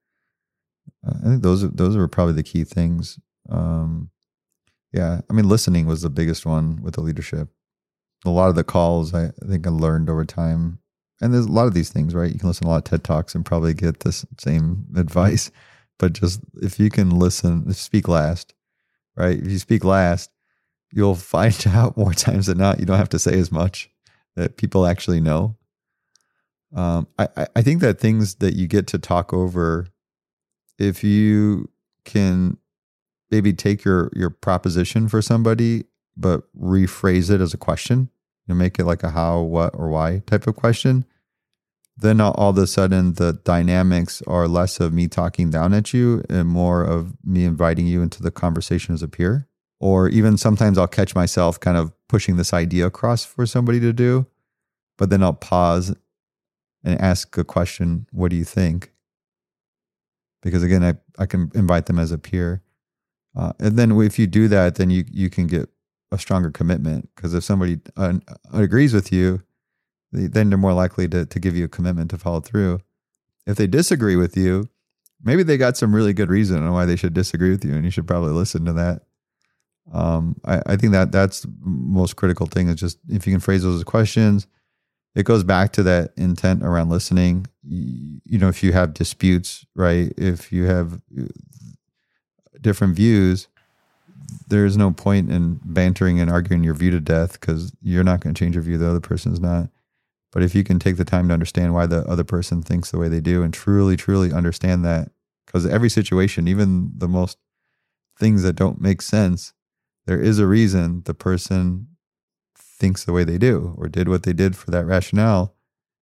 [1.08, 3.20] Uh, I think those are, those are probably the key things.
[3.50, 4.10] Um,
[4.92, 7.50] yeah, I mean, listening was the biggest one with the leadership.
[8.26, 10.80] A lot of the calls I, think I learned over time,
[11.22, 12.32] and there's a lot of these things, right?
[12.32, 15.52] You can listen to a lot of TED talks and probably get this same advice,
[16.00, 18.54] but just if you can listen, speak last,
[19.16, 19.40] right?
[19.40, 20.30] If you speak last,
[20.92, 23.90] you'll find out more times than not you don't have to say as much
[24.36, 25.58] that people actually know
[26.74, 29.88] um, I, I think that things that you get to talk over,
[30.80, 31.70] if you
[32.06, 32.58] can
[33.30, 35.86] maybe take your your proposition for somebody,
[36.17, 38.10] but rephrase it as a question,
[38.47, 41.06] you know, make it like a how, what, or why type of question,
[41.97, 45.93] then all, all of a sudden the dynamics are less of me talking down at
[45.93, 49.47] you and more of me inviting you into the conversation as a peer.
[49.80, 53.93] Or even sometimes I'll catch myself kind of pushing this idea across for somebody to
[53.93, 54.28] do,
[54.97, 55.95] but then I'll pause
[56.84, 58.91] and ask a question, what do you think?
[60.43, 62.62] Because again, I, I can invite them as a peer.
[63.36, 65.69] Uh, and then if you do that, then you, you can get
[66.12, 67.10] a stronger commitment.
[67.15, 67.80] Because if somebody
[68.54, 69.41] agrees with you,
[70.12, 72.80] then they're more likely to, to give you a commitment to follow through.
[73.47, 74.69] If they disagree with you,
[75.24, 77.86] maybe they got some really good reason on why they should disagree with you, and
[77.86, 79.02] you should probably listen to that.
[79.91, 83.63] Um, I, I think that that's most critical thing is just if you can phrase
[83.63, 84.47] those questions,
[85.15, 87.47] it goes back to that intent around listening.
[87.63, 90.13] You know, if you have disputes, right?
[90.17, 91.26] If you have uh,
[92.62, 93.47] different views,
[94.48, 98.34] there's no point in bantering and arguing your view to death because you're not going
[98.34, 98.78] to change your view.
[98.78, 99.70] The other person's not.
[100.32, 102.98] But if you can take the time to understand why the other person thinks the
[102.98, 105.12] way they do and truly, truly understand that,
[105.46, 107.38] because every situation, even the most
[108.17, 109.54] things that don't make sense,
[110.06, 111.88] there is a reason the person
[112.58, 115.54] thinks the way they do or did what they did for that rationale,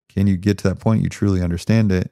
[0.08, 2.12] can you get to that point you truly understand it?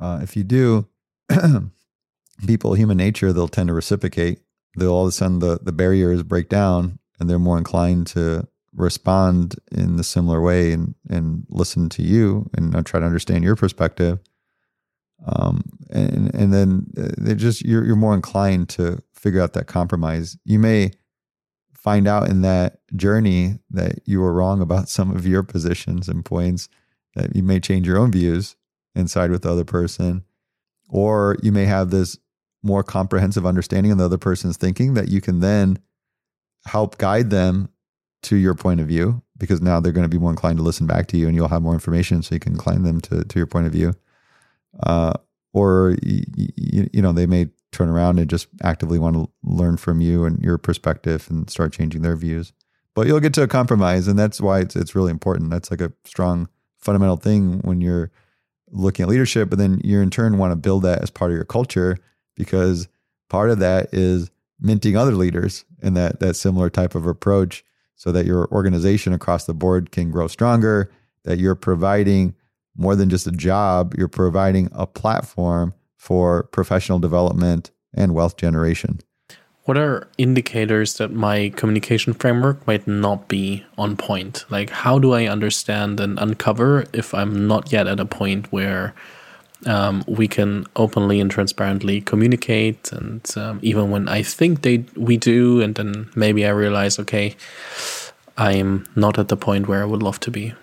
[0.00, 0.86] Uh, if you do,
[2.46, 4.40] people, human nature, they'll tend to reciprocate.
[4.76, 8.48] They'll all of a sudden the, the barriers break down and they're more inclined to
[8.74, 13.56] respond in the similar way and, and listen to you and try to understand your
[13.56, 14.18] perspective.
[15.26, 19.66] Um, and, and then uh, they just, you're, you're more inclined to figure out that
[19.66, 20.36] compromise.
[20.44, 20.92] You may,
[21.82, 26.24] find out in that journey that you were wrong about some of your positions and
[26.24, 26.68] points,
[27.16, 28.54] that you may change your own views
[28.94, 30.22] and side with the other person.
[30.88, 32.18] Or you may have this
[32.62, 35.78] more comprehensive understanding of the other person's thinking that you can then
[36.66, 37.68] help guide them
[38.22, 40.86] to your point of view because now they're going to be more inclined to listen
[40.86, 43.38] back to you and you'll have more information so you can incline them to, to
[43.38, 43.92] your point of view.
[44.84, 45.12] Uh,
[45.52, 50.00] or, you, you know, they may turn around and just actively want to learn from
[50.00, 52.52] you and your perspective and start changing their views.
[52.94, 55.50] but you'll get to a compromise, and that's why it's it's really important.
[55.50, 56.48] That's like a strong
[56.78, 58.10] fundamental thing when you're
[58.70, 61.34] looking at leadership, but then you in turn want to build that as part of
[61.34, 61.98] your culture
[62.42, 62.88] because
[63.28, 64.30] part of that is
[64.60, 67.64] minting other leaders in that that similar type of approach
[67.94, 70.90] so that your organization across the board can grow stronger,
[71.22, 72.34] that you're providing
[72.76, 78.98] more than just a job, you're providing a platform for professional development and wealth generation.
[79.64, 84.44] What are indicators that my communication framework might not be on point?
[84.50, 88.94] Like, how do I understand and uncover if I'm not yet at a point where
[89.66, 92.92] um, we can openly and transparently communicate?
[92.92, 97.36] And um, even when I think they we do, and then maybe I realize, okay,
[98.36, 100.54] I'm not at the point where I would love to be.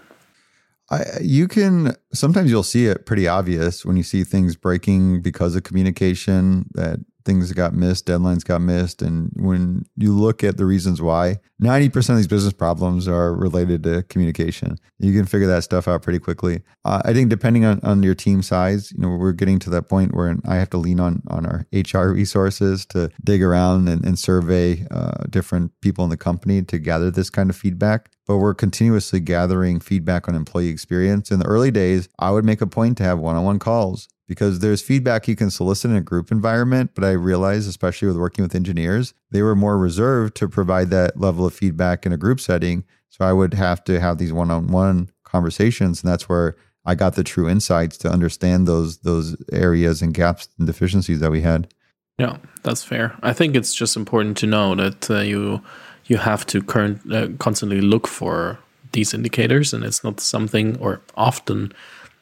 [0.92, 5.56] I, you can sometimes you'll see it pretty obvious when you see things breaking because
[5.56, 9.04] of communication that things got missed, deadlines got missed.
[9.04, 13.84] And when you look at the reasons why, 90% of these business problems are related
[13.84, 14.80] to communication.
[14.98, 16.64] You can figure that stuff out pretty quickly.
[16.86, 19.90] Uh, I think depending on, on your team size, you know, we're getting to that
[19.90, 24.04] point where I have to lean on, on our HR resources to dig around and,
[24.04, 28.38] and survey uh, different people in the company to gather this kind of feedback but
[28.38, 31.32] we're continuously gathering feedback on employee experience.
[31.32, 34.08] In the early days, I would make a point to have one on one calls
[34.30, 36.92] because there's feedback you can solicit in a group environment.
[36.94, 41.20] But I realized, especially with working with engineers, they were more reserved to provide that
[41.20, 42.86] level of feedback in a group setting.
[43.10, 46.04] So I would have to have these one on one conversations.
[46.04, 46.56] And that's where
[46.86, 51.32] I got the true insights to understand those those areas and gaps and deficiencies that
[51.32, 51.74] we had.
[52.20, 53.18] Yeah, that's fair.
[53.24, 55.62] I think it's just important to know that uh, you
[56.06, 58.60] you have to current uh, constantly look for
[58.92, 61.74] these indicators, and it's not something or often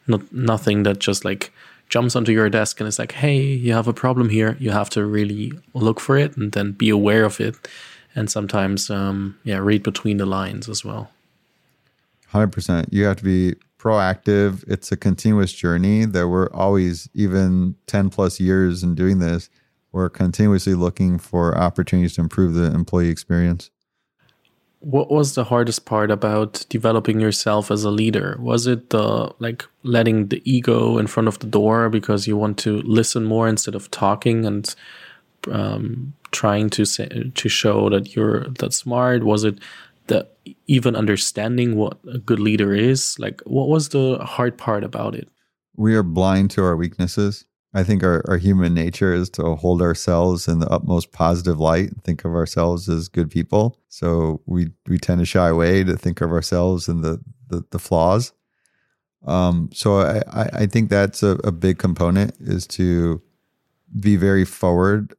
[0.08, 1.52] not nothing that just like
[1.90, 4.58] jumps onto your desk and is like, hey, you have a problem here.
[4.60, 7.56] You have to really look for it and then be aware of it.
[8.16, 11.12] And sometimes, um, yeah, read between the lines as well.
[12.34, 12.88] 100%.
[12.92, 14.64] You have to be proactive.
[14.68, 19.50] It's a continuous journey that we're always, even 10 plus years in doing this,
[19.92, 23.72] we're continuously looking for opportunities to improve the employee experience
[24.80, 28.38] what was the hardest part about developing yourself as a leader?
[28.40, 32.58] Was it the like letting the ego in front of the door because you want
[32.60, 34.74] to listen more instead of talking and
[35.52, 39.24] um, trying to say to show that you're that smart?
[39.24, 39.60] Was it
[40.08, 40.28] the
[40.68, 43.18] even understanding what a good leader is?
[43.18, 45.28] Like what was the hard part about it?
[45.76, 49.82] We are blind to our weaknesses I think our, our human nature is to hold
[49.82, 53.78] ourselves in the utmost positive light, and think of ourselves as good people.
[53.90, 57.80] So we we tend to shy away to think of ourselves and the the, the
[57.80, 58.34] flaws.
[59.26, 63.22] Um, so I, I think that's a, a big component is to
[64.00, 65.16] be very forward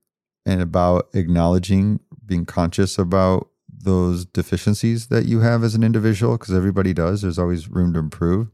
[0.47, 6.55] and about acknowledging, being conscious about those deficiencies that you have as an individual, because
[6.55, 7.21] everybody does.
[7.23, 8.49] There's always room to improve.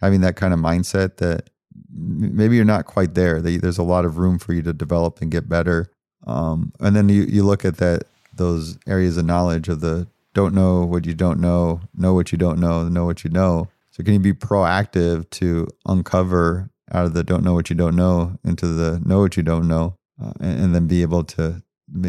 [0.00, 1.50] Having that kind of mindset that
[1.92, 3.40] maybe you're not quite there.
[3.40, 5.90] There's a lot of room for you to develop and get better.
[6.26, 8.04] Um, and then you, you look at that
[8.34, 12.38] those areas of knowledge of the don't know what you don't know, know what you
[12.38, 13.68] don't know, know what you know.
[13.90, 17.96] So can you be proactive to uncover out of the don't know what you don't
[17.96, 21.62] know into the know what you don't know, uh, and, and, then be able to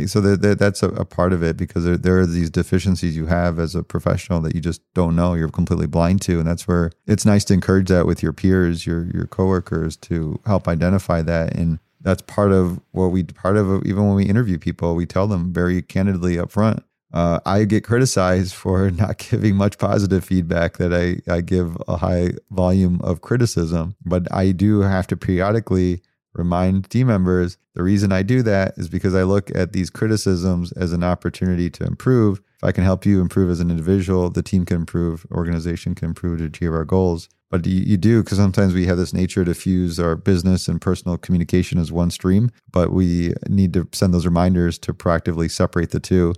[0.05, 3.25] so that, that's a, a, part of it because there, there, are these deficiencies you
[3.25, 6.67] have as a professional that you just don't know you're completely blind to and that's
[6.67, 11.21] where it's nice to encourage that with your peers your your coworkers to help identify
[11.21, 15.05] that and that's part of what we part of even when we interview people we
[15.05, 20.23] tell them very candidly up front uh, I get criticized for not giving much positive
[20.23, 25.17] feedback that I, I give a high volume of criticism, but I do have to
[25.17, 26.01] periodically
[26.33, 30.71] remind team members the reason I do that is because I look at these criticisms
[30.73, 32.39] as an opportunity to improve.
[32.57, 36.09] If I can help you improve as an individual, the team can improve, organization can
[36.09, 37.29] improve to achieve our goals.
[37.49, 40.81] But you, you do because sometimes we have this nature to fuse our business and
[40.81, 45.91] personal communication as one stream, but we need to send those reminders to proactively separate
[45.91, 46.33] the two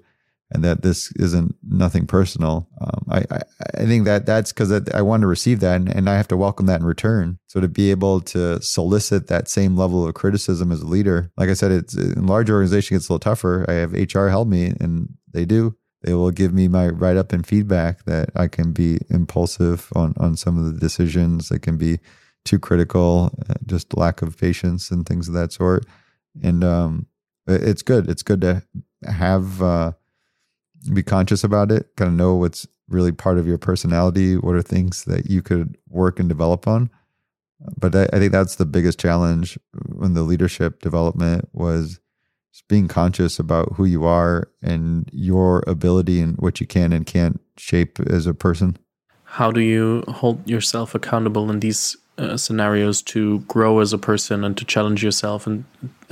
[0.54, 2.68] and that this isn't nothing personal.
[2.80, 3.42] Um, I, I,
[3.76, 6.38] I think that that's because I, want to receive that and, and, I have to
[6.38, 7.40] welcome that in return.
[7.48, 11.50] So to be able to solicit that same level of criticism as a leader, like
[11.50, 13.66] I said, it's in large organization gets a little tougher.
[13.68, 15.76] I have HR help me, and they do.
[16.04, 20.14] They will give me my write up and feedback that I can be impulsive on
[20.18, 21.50] on some of the decisions.
[21.50, 22.00] That can be
[22.46, 25.86] too critical, uh, just lack of patience and things of that sort.
[26.42, 27.08] And um,
[27.48, 28.10] it's good.
[28.10, 28.64] It's good to
[29.06, 29.62] have.
[29.62, 29.94] Uh,
[30.92, 34.62] be conscious about it, kind of know what's really part of your personality, what are
[34.62, 36.90] things that you could work and develop on.
[37.78, 39.58] But I, I think that's the biggest challenge
[39.88, 42.00] when the leadership development was
[42.68, 47.40] being conscious about who you are and your ability and what you can and can't
[47.58, 48.78] shape as a person.
[49.24, 54.44] How do you hold yourself accountable in these uh, scenarios to grow as a person
[54.44, 55.66] and to challenge yourself and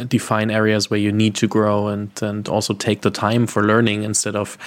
[0.07, 4.03] define areas where you need to grow and and also take the time for learning
[4.03, 4.57] instead of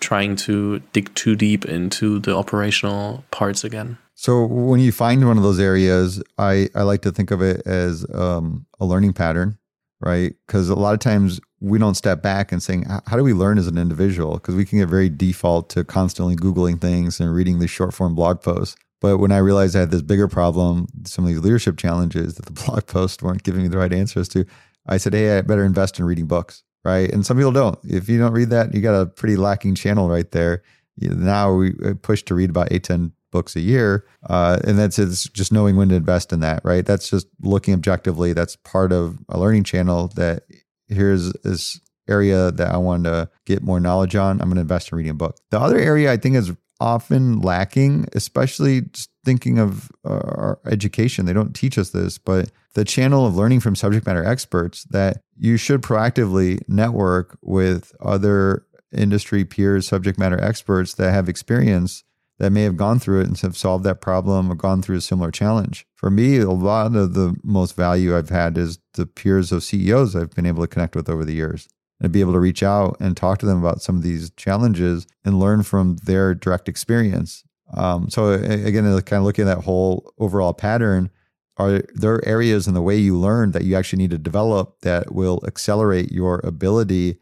[0.00, 3.96] trying to dig too deep into the operational parts again.
[4.14, 7.62] So when you find one of those areas, I, I like to think of it
[7.66, 9.58] as um, a learning pattern,
[10.00, 10.34] right?
[10.46, 13.58] Because a lot of times we don't step back and saying, how do we learn
[13.58, 14.34] as an individual?
[14.34, 18.14] Because we can get very default to constantly Googling things and reading these short form
[18.14, 18.76] blog posts.
[19.02, 22.46] But when I realized I had this bigger problem, some of these leadership challenges that
[22.46, 24.46] the blog posts weren't giving me the right answers to,
[24.86, 27.10] I said, hey, I better invest in reading books right?
[27.10, 27.78] And some people don't.
[27.84, 30.62] If you don't read that, you got a pretty lacking channel right there.
[30.98, 34.06] Now we uh, push to read about eight, 10 books a year.
[34.28, 36.84] Uh, and that's it's just knowing when to invest in that, right?
[36.84, 38.32] That's just looking objectively.
[38.32, 40.42] That's part of a learning channel that
[40.88, 44.40] here's this area that I want to get more knowledge on.
[44.40, 45.36] I'm going to invest in reading a book.
[45.50, 46.52] The other area I think is
[46.82, 48.82] often lacking, especially
[49.24, 51.26] thinking of uh, our education.
[51.26, 55.22] They don't teach us this, but the channel of learning from subject matter experts that
[55.38, 62.02] you should proactively network with other industry peers, subject matter experts that have experience
[62.38, 65.00] that may have gone through it and have solved that problem or gone through a
[65.00, 65.86] similar challenge.
[65.94, 70.16] For me, a lot of the most value I've had is the peers of CEOs
[70.16, 71.68] I've been able to connect with over the years
[72.02, 75.06] and be able to reach out and talk to them about some of these challenges
[75.24, 77.44] and learn from their direct experience.
[77.74, 81.10] Um, so again, kind of looking at that whole overall pattern,
[81.56, 85.14] are there areas in the way you learn that you actually need to develop that
[85.14, 87.18] will accelerate your ability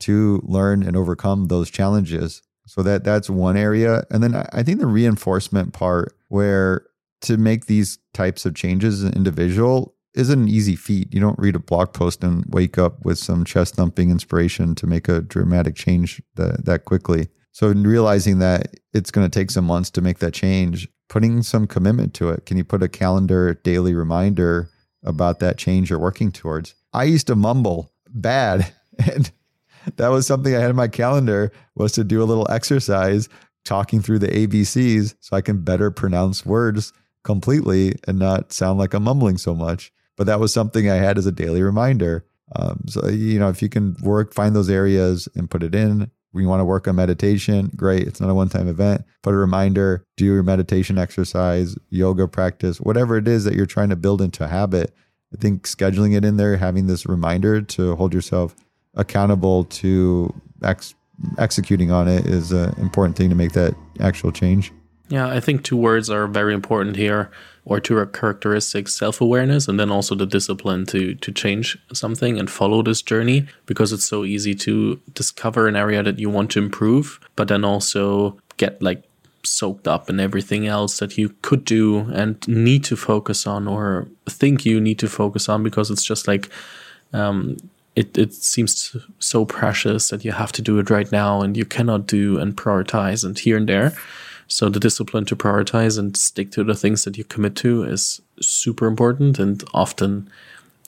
[0.00, 2.40] to learn and overcome those challenges?
[2.66, 6.86] So that that's one area, and then I think the reinforcement part, where
[7.22, 11.12] to make these types of changes as an individual, isn't an easy feat.
[11.14, 14.86] You don't read a blog post and wake up with some chest thumping inspiration to
[14.86, 17.28] make a dramatic change that, that quickly.
[17.52, 21.42] So in realizing that it's going to take some months to make that change, putting
[21.42, 22.46] some commitment to it.
[22.46, 24.70] Can you put a calendar daily reminder
[25.02, 26.74] about that change you're working towards?
[26.92, 28.72] I used to mumble bad
[29.12, 29.30] and
[29.96, 33.28] that was something I had in my calendar was to do a little exercise
[33.64, 36.92] talking through the ABCs so I can better pronounce words
[37.24, 41.16] completely and not sound like I'm mumbling so much but that was something I had
[41.16, 42.26] as a daily reminder.
[42.54, 46.10] Um, so, you know, if you can work, find those areas and put it in.
[46.34, 47.70] We want to work on meditation.
[47.74, 48.06] Great.
[48.06, 49.06] It's not a one time event.
[49.22, 53.88] Put a reminder, do your meditation exercise, yoga practice, whatever it is that you're trying
[53.88, 54.94] to build into a habit.
[55.32, 58.54] I think scheduling it in there, having this reminder to hold yourself
[58.96, 60.94] accountable to ex-
[61.38, 64.70] executing on it is an important thing to make that actual change.
[65.08, 67.30] Yeah, I think two words are very important here,
[67.70, 72.82] or two characteristics: self-awareness, and then also the discipline to to change something and follow
[72.82, 73.46] this journey.
[73.64, 77.64] Because it's so easy to discover an area that you want to improve, but then
[77.64, 79.04] also get like
[79.44, 84.08] soaked up in everything else that you could do and need to focus on, or
[84.28, 86.50] think you need to focus on, because it's just like.
[87.12, 87.56] Um,
[87.96, 91.64] it, it seems so precious that you have to do it right now and you
[91.64, 93.92] cannot do and prioritize and here and there
[94.50, 98.20] so the discipline to prioritize and stick to the things that you commit to is
[98.40, 100.28] super important and often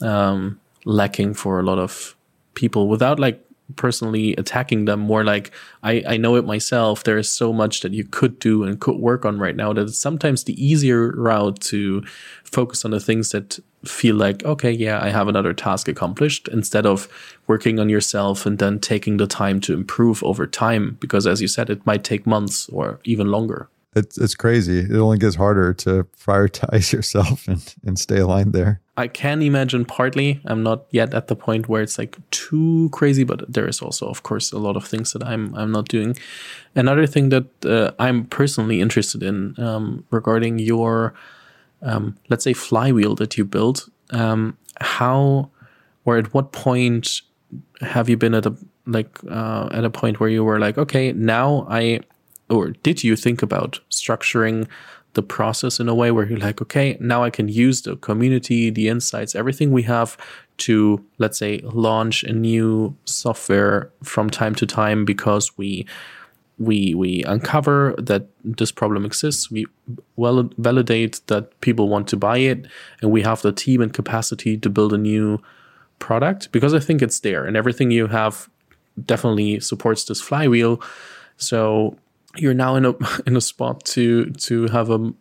[0.01, 2.17] um, lacking for a lot of
[2.55, 3.41] people without like
[3.77, 5.51] personally attacking them more like
[5.83, 7.05] I, I know it myself.
[7.05, 9.83] There is so much that you could do and could work on right now that
[9.83, 12.03] it's sometimes the easier route to
[12.45, 16.87] focus on the things that feel like okay yeah i have another task accomplished instead
[16.87, 17.09] of
[17.49, 20.97] working on yourself and then taking the time to improve over time.
[21.01, 24.79] Because as you said it might take months or even longer it's it's crazy.
[24.81, 28.81] It only gets harder to prioritize yourself and, and stay aligned there.
[28.97, 30.41] I can imagine partly.
[30.45, 34.07] I'm not yet at the point where it's like too crazy, but there is also,
[34.07, 36.17] of course, a lot of things that I'm I'm not doing.
[36.75, 41.15] Another thing that uh, I'm personally interested in um, regarding your,
[41.83, 43.89] um, let's say, flywheel that you built.
[44.11, 45.51] Um, how
[46.05, 47.23] or at what point
[47.81, 48.55] have you been at a
[48.87, 52.01] like uh, at a point where you were like, okay, now I
[52.53, 54.69] or did you think about structuring
[55.15, 58.71] the process in a way where you're like, okay, now I can use the community,
[58.71, 60.17] the insights, everything we have
[60.59, 65.87] to, let's say, launch a new software from time to time because we
[66.59, 69.51] we we uncover that this problem exists.
[69.51, 69.67] We
[70.17, 72.67] well validate that people want to buy it
[73.01, 75.41] and we have the team and capacity to build a new
[75.99, 78.49] product because i think it's there and everything you have
[79.05, 80.81] definitely supports this flywheel.
[81.37, 81.97] So
[82.37, 82.95] you're now in a
[83.27, 85.13] in a spot to to have a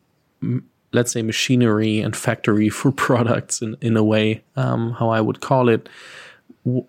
[0.93, 5.39] let's say machinery and factory for products in, in a way um, how i would
[5.39, 5.89] call it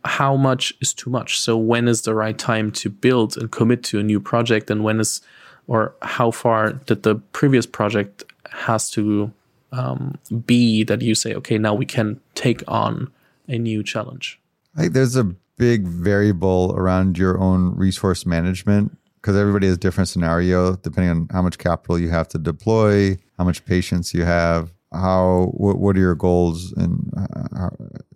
[0.04, 1.40] how much is too much?
[1.40, 4.84] So when is the right time to build and commit to a new project, and
[4.84, 5.20] when is
[5.68, 9.32] or how far did the previous project has to
[9.70, 13.10] um, be that you say, okay, now we can take on
[13.48, 14.40] a new challenge?
[14.76, 15.24] I think there's a
[15.56, 21.40] big variable around your own resource management because everybody has different scenario depending on how
[21.40, 26.00] much capital you have to deploy, how much patience you have, how what, what are
[26.00, 27.70] your goals, and uh, how,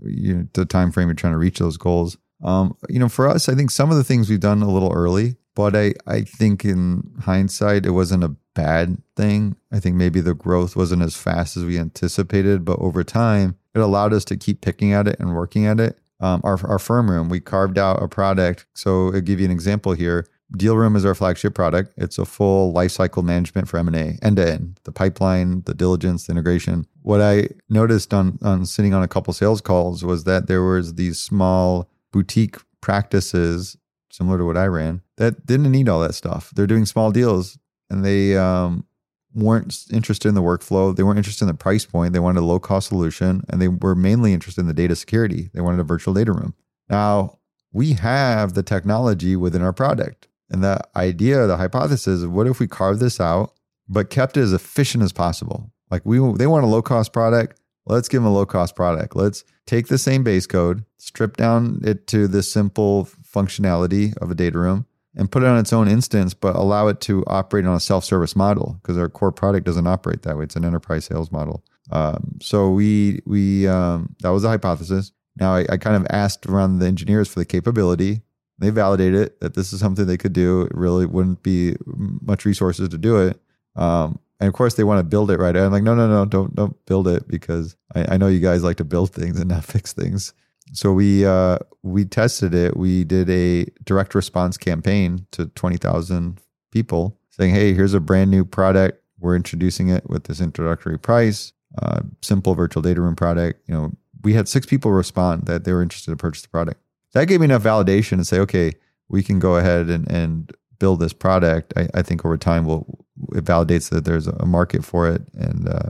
[0.04, 2.18] you know, the time frame you're trying to reach those goals.
[2.42, 4.92] Um, you know, for us, I think some of the things we've done a little
[4.92, 9.56] early, but I I think in hindsight, it wasn't a bad thing.
[9.70, 13.80] I think maybe the growth wasn't as fast as we anticipated, but over time, it
[13.80, 15.98] allowed us to keep picking at it and working at it.
[16.20, 18.66] Um, our, our FirmRoom, we carved out a product.
[18.74, 20.26] So I'll give you an example here.
[20.54, 21.92] Dealroom is our flagship product.
[21.96, 26.32] It's a full lifecycle management for M&A, end to end, the pipeline, the diligence, the
[26.32, 26.86] integration.
[27.02, 30.94] What I noticed on, on sitting on a couple sales calls was that there was
[30.94, 33.76] these small boutique practices
[34.12, 36.52] similar to what I ran that didn't need all that stuff.
[36.54, 37.58] They're doing small deals
[37.90, 38.86] and they um,
[39.34, 40.94] weren't interested in the workflow.
[40.94, 42.12] They weren't interested in the price point.
[42.12, 45.50] They wanted a low cost solution and they were mainly interested in the data security.
[45.52, 46.54] They wanted a virtual data room.
[46.88, 47.38] Now,
[47.72, 50.28] we have the technology within our product.
[50.50, 53.52] And the idea, the hypothesis of what if we carve this out,
[53.88, 55.72] but kept it as efficient as possible?
[55.90, 57.60] Like we, they want a low cost product.
[57.86, 59.14] Let's give them a low cost product.
[59.14, 64.34] Let's take the same base code, strip down it to the simple functionality of a
[64.34, 67.74] data room, and put it on its own instance, but allow it to operate on
[67.74, 70.44] a self-service model because our core product doesn't operate that way.
[70.44, 71.64] It's an enterprise sales model.
[71.90, 75.12] Um, so we we um, that was a hypothesis.
[75.38, 78.22] Now I, I, kind of asked around the engineers for the capability.
[78.58, 80.62] They validated it that this is something they could do.
[80.62, 83.40] It really wouldn't be much resources to do it.
[83.74, 85.56] Um, and of course, they want to build it right.
[85.56, 88.62] I'm like, no, no, no, don't don't build it because I, I know you guys
[88.62, 90.32] like to build things and not fix things
[90.72, 92.76] so we uh, we tested it.
[92.76, 96.40] We did a direct response campaign to twenty thousand
[96.70, 99.02] people, saying, "Hey, here's a brand new product.
[99.18, 103.92] We're introducing it with this introductory price, uh, simple virtual data room product." You know,
[104.22, 106.80] we had six people respond that they were interested to purchase the product.
[107.16, 108.74] That gave me enough validation to say, "Okay,
[109.08, 113.06] we can go ahead and and build this product." I, I think over time, will
[113.34, 115.88] it validates that there's a market for it, and uh,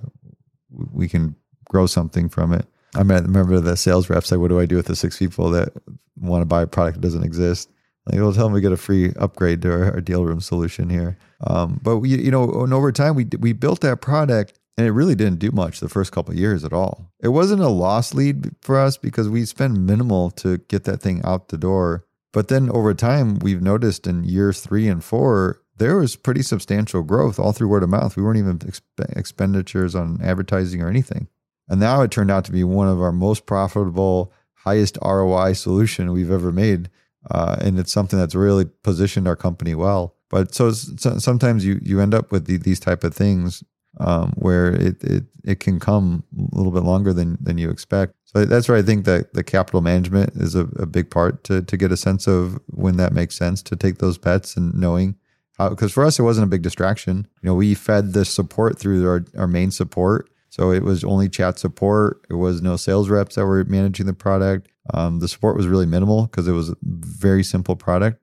[0.70, 1.34] we can
[1.68, 2.64] grow something from it.
[2.94, 5.72] I remember the sales rep said, "What do I do with the six people that
[6.16, 7.70] want to buy a product that doesn't exist?"
[8.06, 11.18] Like, we'll tell them we get a free upgrade to our, our Dealroom solution here.
[11.44, 14.92] Um, but we, you know, and over time we we built that product, and it
[14.92, 17.10] really didn't do much the first couple years at all.
[17.20, 21.22] It wasn't a loss lead for us because we spent minimal to get that thing
[21.24, 22.04] out the door.
[22.32, 27.02] But then over time, we've noticed in years three and four, there was pretty substantial
[27.02, 28.16] growth all through word of mouth.
[28.16, 31.28] We weren't even exp- expenditures on advertising or anything.
[31.68, 36.12] And now it turned out to be one of our most profitable, highest ROI solution
[36.12, 36.90] we've ever made.
[37.30, 40.14] Uh, and it's something that's really positioned our company well.
[40.28, 43.64] But so, so sometimes you you end up with the, these type of things
[43.98, 48.14] um, where it, it it can come a little bit longer than than you expect.
[48.24, 51.62] So that's where I think that the capital management is a, a big part to
[51.62, 55.16] to get a sense of when that makes sense to take those bets and knowing
[55.58, 55.70] how.
[55.70, 57.26] Because for us, it wasn't a big distraction.
[57.42, 61.28] You know, we fed the support through our our main support so it was only
[61.28, 62.26] chat support.
[62.30, 64.68] It was no sales reps that were managing the product.
[64.94, 68.22] Um, the support was really minimal because it was a very simple product.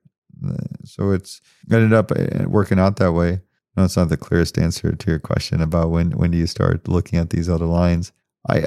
[0.84, 3.40] So it's ended up uh, working out that way.
[3.76, 6.86] No, it's not the clearest answer to your question about when when do you start
[6.88, 8.12] looking at these other lines.
[8.48, 8.64] I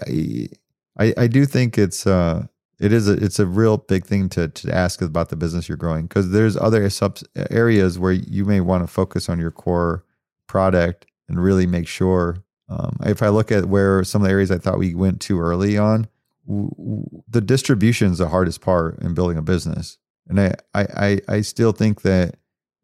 [0.99, 2.47] I I do think it's uh
[2.79, 5.77] it is a it's a real big thing to to ask about the business you're
[5.77, 7.17] growing because there's other sub
[7.49, 10.03] areas where you may want to focus on your core
[10.47, 12.37] product and really make sure
[12.69, 15.39] um, if I look at where some of the areas I thought we went too
[15.39, 16.07] early on,
[16.45, 19.97] w- w- the distribution is the hardest part in building a business.
[20.27, 22.35] And I, I, I still think that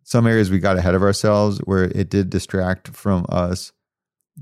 [0.03, 3.71] some areas we got ahead of ourselves where it did distract from us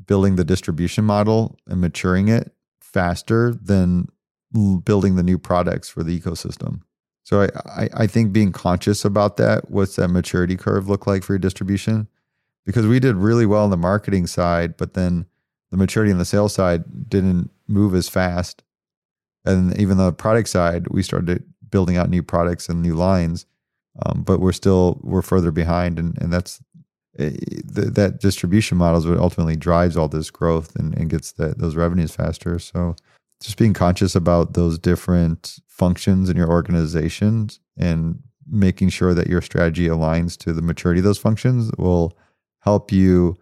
[0.05, 2.51] building the distribution model and maturing it
[2.81, 4.07] faster than
[4.83, 6.81] building the new products for the ecosystem.
[7.23, 11.23] So I, I, I think being conscious about that, what's that maturity curve look like
[11.23, 12.07] for your distribution?
[12.65, 15.25] Because we did really well on the marketing side, but then
[15.71, 18.63] the maturity on the sales side didn't move as fast.
[19.45, 23.45] And even the product side, we started building out new products and new lines,
[24.05, 26.61] um, but we're still we're further behind, and and that's
[27.19, 27.29] uh,
[27.65, 32.15] that distribution model is what ultimately drives all this growth and, and gets those revenues
[32.15, 32.57] faster.
[32.57, 32.95] So
[33.41, 39.41] just being conscious about those different functions in your organizations and making sure that your
[39.41, 42.17] strategy aligns to the maturity of those functions will
[42.59, 43.37] help you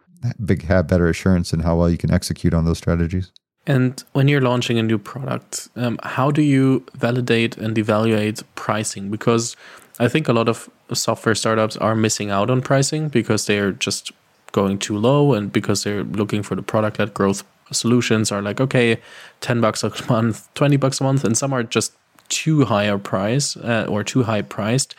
[0.67, 3.31] have better assurance in how well you can execute on those strategies.
[3.67, 9.11] And when you're launching a new product, um, how do you validate and evaluate pricing?
[9.11, 9.55] Because
[9.99, 14.11] I think a lot of software startups are missing out on pricing because they're just
[14.51, 18.59] going too low and because they're looking for the product led growth solutions are like,
[18.59, 18.99] okay,
[19.41, 21.23] 10 bucks a month, 20 bucks a month.
[21.23, 21.93] And some are just
[22.29, 24.95] too high a price uh, or too high priced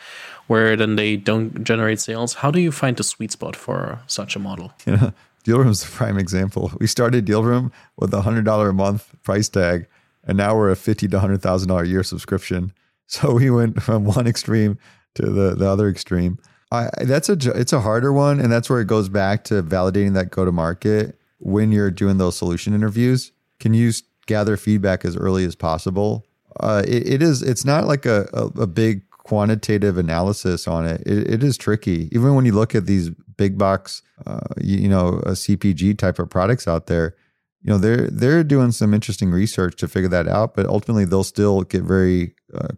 [0.47, 2.35] where then they don't generate sales.
[2.35, 4.73] How do you find the sweet spot for such a model?
[4.85, 5.11] Yeah.
[5.43, 6.71] Dealroom's a prime example.
[6.79, 9.87] We started Dealroom with a hundred dollar a month price tag,
[10.23, 12.73] and now we're a fifty to hundred thousand dollar a year subscription.
[13.21, 14.77] So we went from one extreme
[15.15, 16.39] to the the other extreme.
[16.71, 20.13] I, that's a it's a harder one, and that's where it goes back to validating
[20.13, 23.33] that go to market when you're doing those solution interviews.
[23.59, 23.91] Can you
[24.27, 26.25] gather feedback as early as possible?
[26.61, 27.41] Uh, it, it is.
[27.41, 31.01] It's not like a, a, a big quantitative analysis on it.
[31.05, 31.29] it.
[31.29, 35.19] It is tricky, even when you look at these big box, uh, you, you, know,
[35.25, 37.15] a CPG type of products out there.
[37.63, 41.23] You know, they're they're doing some interesting research to figure that out, but ultimately they'll
[41.23, 42.69] still get very uh,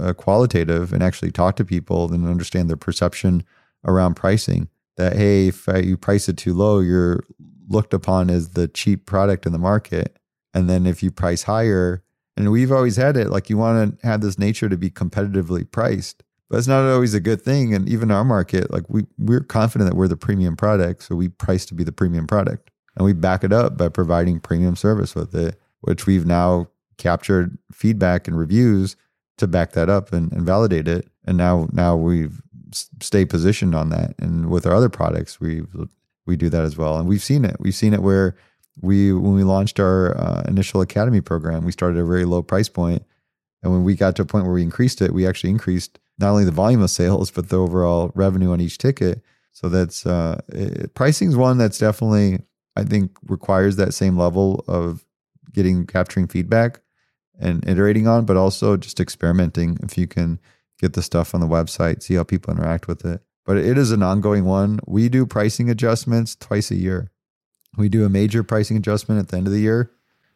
[0.00, 3.44] uh, qualitative and actually talk to people and understand their perception
[3.84, 4.68] around pricing.
[4.96, 7.24] That hey, if you price it too low, you're
[7.68, 10.18] looked upon as the cheap product in the market,
[10.54, 12.02] and then if you price higher,
[12.36, 15.70] and we've always had it like you want to have this nature to be competitively
[15.70, 16.22] priced
[16.52, 17.72] but it's not always a good thing.
[17.72, 21.30] And even our market, like we we're confident that we're the premium product, so we
[21.30, 25.14] price to be the premium product, and we back it up by providing premium service
[25.14, 26.68] with it, which we've now
[26.98, 28.96] captured feedback and reviews
[29.38, 31.08] to back that up and, and validate it.
[31.24, 32.40] And now now we've
[33.00, 34.14] stay positioned on that.
[34.18, 35.62] And with our other products, we
[36.26, 36.98] we do that as well.
[36.98, 37.56] And we've seen it.
[37.58, 38.36] We've seen it where
[38.80, 42.42] we when we launched our uh, initial academy program, we started at a very low
[42.42, 43.04] price point.
[43.62, 46.30] and when we got to a point where we increased it, we actually increased not
[46.30, 49.22] only the volume of sales but the overall revenue on each ticket.
[49.52, 50.40] So that's uh,
[50.94, 52.40] pricing is one that's definitely
[52.76, 55.04] I think requires that same level of
[55.52, 56.80] getting capturing feedback
[57.38, 59.78] and iterating on, but also just experimenting.
[59.82, 60.40] If you can
[60.80, 63.22] get the stuff on the website, see how people interact with it.
[63.44, 64.80] But it is an ongoing one.
[64.86, 67.10] We do pricing adjustments twice a year.
[67.76, 69.90] We do a major pricing adjustment at the end of the year,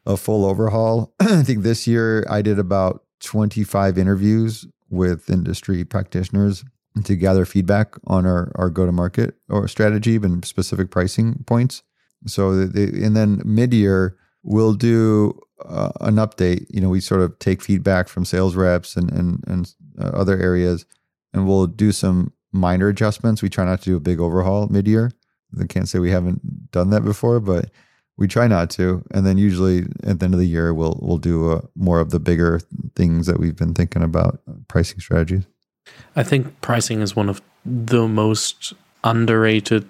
[0.04, 1.14] a full overhaul.
[1.20, 6.64] I think this year I did about 25 interviews with industry practitioners
[7.04, 11.82] to gather feedback on our, our go to market or strategy and specific pricing points.
[12.26, 16.66] So, they, and then mid year, we'll do uh, an update.
[16.70, 20.38] You know, we sort of take feedback from sales reps and, and, and uh, other
[20.38, 20.86] areas,
[21.32, 23.42] and we'll do some minor adjustments.
[23.42, 25.12] We try not to do a big overhaul mid year.
[25.60, 27.70] I can't say we haven't done that before, but
[28.16, 29.04] we try not to.
[29.10, 32.00] And then usually at the end of the year, we'll we'll do a, uh, more
[32.00, 32.60] of the bigger
[32.94, 35.46] things that we've been thinking about uh, pricing strategies.
[36.16, 38.72] I think pricing is one of the most
[39.04, 39.88] underrated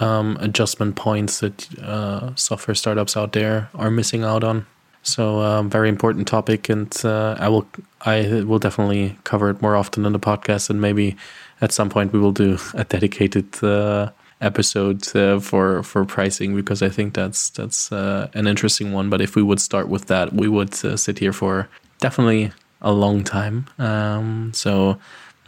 [0.00, 4.66] um, adjustment points that uh, software startups out there are missing out on.
[5.02, 7.66] So, um, very important topic, and uh, I will
[8.02, 11.16] I will definitely cover it more often in the podcast, and maybe
[11.60, 16.82] at some point we will do a dedicated uh, episode uh, for for pricing because
[16.82, 19.10] I think that's that's uh, an interesting one.
[19.10, 21.68] But if we would start with that, we would uh, sit here for
[21.98, 23.66] definitely a long time.
[23.78, 24.98] Um, so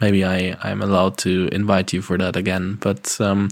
[0.01, 2.77] maybe I I'm allowed to invite you for that again.
[2.81, 3.49] But um,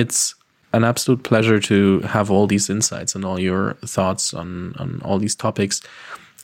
[0.00, 0.34] it's
[0.72, 5.18] an absolute pleasure to have all these insights and all your thoughts on on all
[5.18, 5.82] these topics.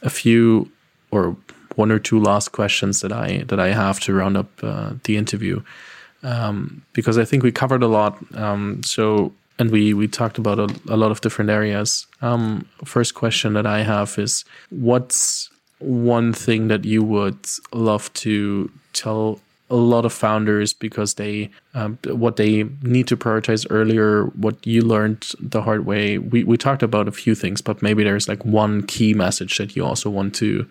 [0.03, 0.71] A few
[1.11, 1.37] or
[1.77, 5.17] one or two last questions that I that I have to round up uh, the
[5.17, 5.63] interview
[6.23, 8.19] um, because I think we covered a lot.
[8.35, 12.07] Um, so and we we talked about a, a lot of different areas.
[12.21, 17.39] Um, first question that I have is what's one thing that you would
[17.73, 23.67] love to tell a lot of founders because they um, what they need to prioritize
[23.69, 27.83] earlier what you learned the hard way we, we talked about a few things but
[27.83, 30.67] maybe there's like one key message that you also want to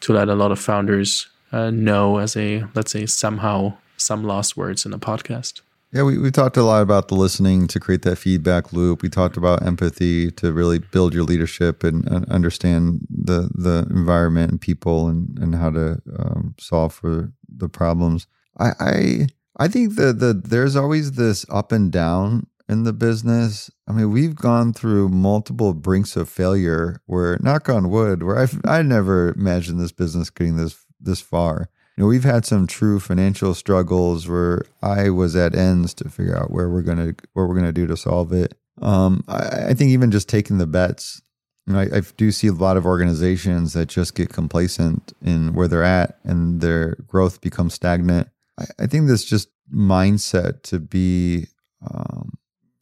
[0.00, 4.56] to let a lot of founders uh, know as a let's say somehow some lost
[4.56, 5.60] words in a podcast.
[5.92, 9.00] Yeah, we, we talked a lot about the listening to create that feedback loop.
[9.00, 14.50] We talked about empathy to really build your leadership and, and understand the the environment
[14.50, 18.26] and people and, and how to um, solve for the problems.
[18.58, 23.70] I, I I think that the there's always this up and down in the business.
[23.86, 28.60] I mean, we've gone through multiple brinks of failure where, knock on wood, where I've
[28.64, 33.00] I never imagined this business getting this this far you know, we've had some true
[33.00, 37.56] financial struggles where I was at ends to figure out where we're gonna what we're
[37.56, 38.54] gonna do to solve it.
[38.80, 41.20] Um, I, I, think even just taking the bets,
[41.66, 45.54] you know, I, I, do see a lot of organizations that just get complacent in
[45.54, 48.28] where they're at and their growth becomes stagnant.
[48.58, 51.46] I, I think this just mindset to be
[51.88, 52.32] um,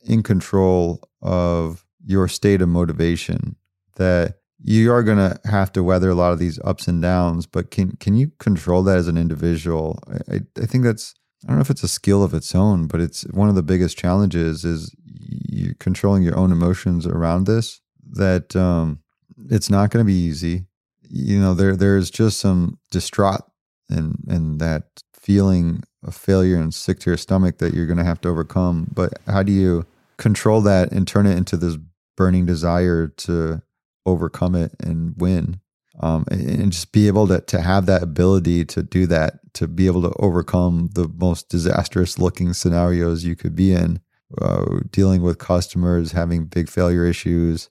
[0.04, 3.56] in control of your state of motivation
[3.96, 7.46] that you are going to have to weather a lot of these ups and downs,
[7.46, 10.02] but can can you control that as an individual?
[10.30, 11.14] I, I think that's
[11.44, 13.62] I don't know if it's a skill of its own, but it's one of the
[13.62, 17.80] biggest challenges is you controlling your own emotions around this.
[18.12, 19.00] That um,
[19.50, 20.66] it's not going to be easy.
[21.02, 23.42] You know, there there's just some distraught
[23.88, 28.04] and and that feeling of failure and sick to your stomach that you're going to
[28.04, 28.86] have to overcome.
[28.94, 29.84] But how do you
[30.18, 31.76] control that and turn it into this
[32.16, 33.60] burning desire to
[34.06, 35.58] overcome it and win?
[35.98, 39.66] Um, and, and just be able to to have that ability to do that, to
[39.66, 43.98] be able to overcome the most disastrous looking scenarios you could be in,
[44.40, 47.68] uh, dealing with customers having big failure issues.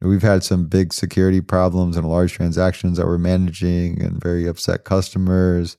[0.00, 4.84] We've had some big security problems and large transactions that we're managing, and very upset
[4.84, 5.76] customers.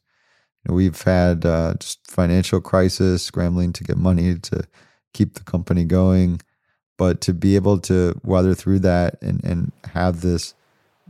[0.69, 4.63] We've had uh, just financial crisis, scrambling to get money to
[5.13, 6.41] keep the company going.
[6.97, 10.55] But to be able to weather through that and, and have this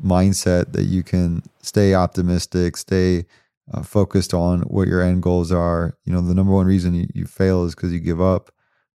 [0.04, 3.26] mindset that you can stay optimistic, stay
[3.74, 5.98] uh, focused on what your end goals are.
[6.06, 8.52] You know, the number one reason you, you fail is because you give up.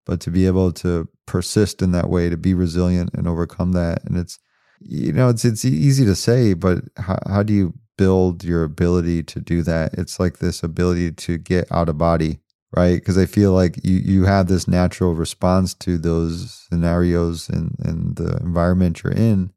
[0.06, 4.04] But to be able to persist in that way, to be resilient and overcome that,
[4.04, 4.40] and it's
[4.80, 9.22] you know it's it's easy to say, but how, how do you build your ability
[9.22, 9.94] to do that?
[9.94, 12.40] It's like this ability to get out of body,
[12.76, 12.96] right?
[12.96, 18.16] Because I feel like you you have this natural response to those scenarios and and
[18.16, 19.52] the environment you're in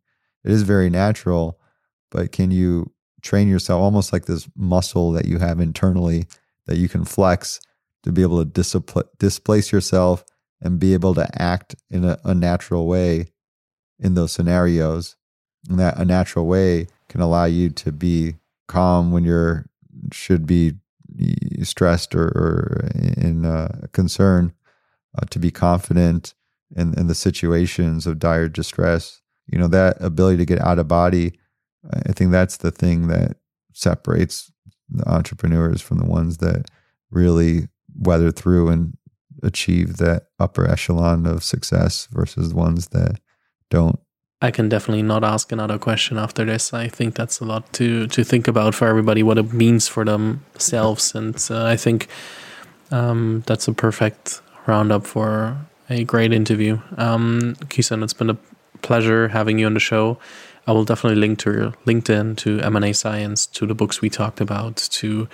[0.45, 1.59] it is very natural,
[2.11, 2.92] but can you
[3.22, 6.26] train yourself almost like this muscle that you have internally
[6.66, 7.61] that you can flex
[8.03, 10.22] to be able to displace yourself
[10.61, 13.28] and be able to act in a, a natural way
[13.99, 15.16] in those scenarios?
[15.70, 18.37] And that a natural way can allow you to be
[18.69, 19.67] calm when you're
[20.13, 20.75] should be
[21.63, 24.53] stressed or, or in uh, concern,
[25.17, 26.35] uh, to be confident
[26.77, 29.21] in, in the situations of dire distress.
[29.47, 31.39] You know that ability to get out of body
[32.09, 33.37] i think that's the thing that
[33.73, 34.53] separates
[34.89, 36.71] the entrepreneurs from the ones that
[37.11, 38.97] really weather through and
[39.43, 43.21] achieve that upper echelon of success versus the ones that
[43.71, 43.99] don't
[44.45, 46.74] I can definitely not ask another question after this.
[46.74, 50.05] I think that's a lot to to think about for everybody what it means for
[50.05, 52.09] themselves, and uh, I think
[52.90, 55.57] um, that's a perfect roundup for
[55.88, 56.78] a great interview.
[56.99, 58.36] Um, Kison, it's been a
[58.82, 60.18] pleasure having you on the show.
[60.66, 64.40] I will definitely link to your LinkedIn, to M&A Science, to the books we talked
[64.40, 65.26] about, to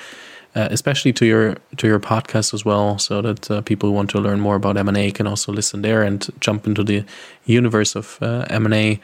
[0.55, 4.11] uh, especially to your to your podcast as well, so that uh, people who want
[4.11, 7.05] to learn more about M&A can also listen there and jump into the
[7.45, 9.01] universe of uh, M&A.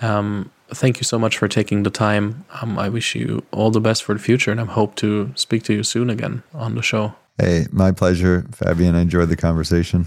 [0.00, 2.44] Um, thank you so much for taking the time.
[2.60, 5.62] Um, I wish you all the best for the future, and I hope to speak
[5.64, 7.14] to you soon again on the show.
[7.38, 8.94] Hey, my pleasure, Fabian.
[8.94, 10.06] I enjoyed the conversation.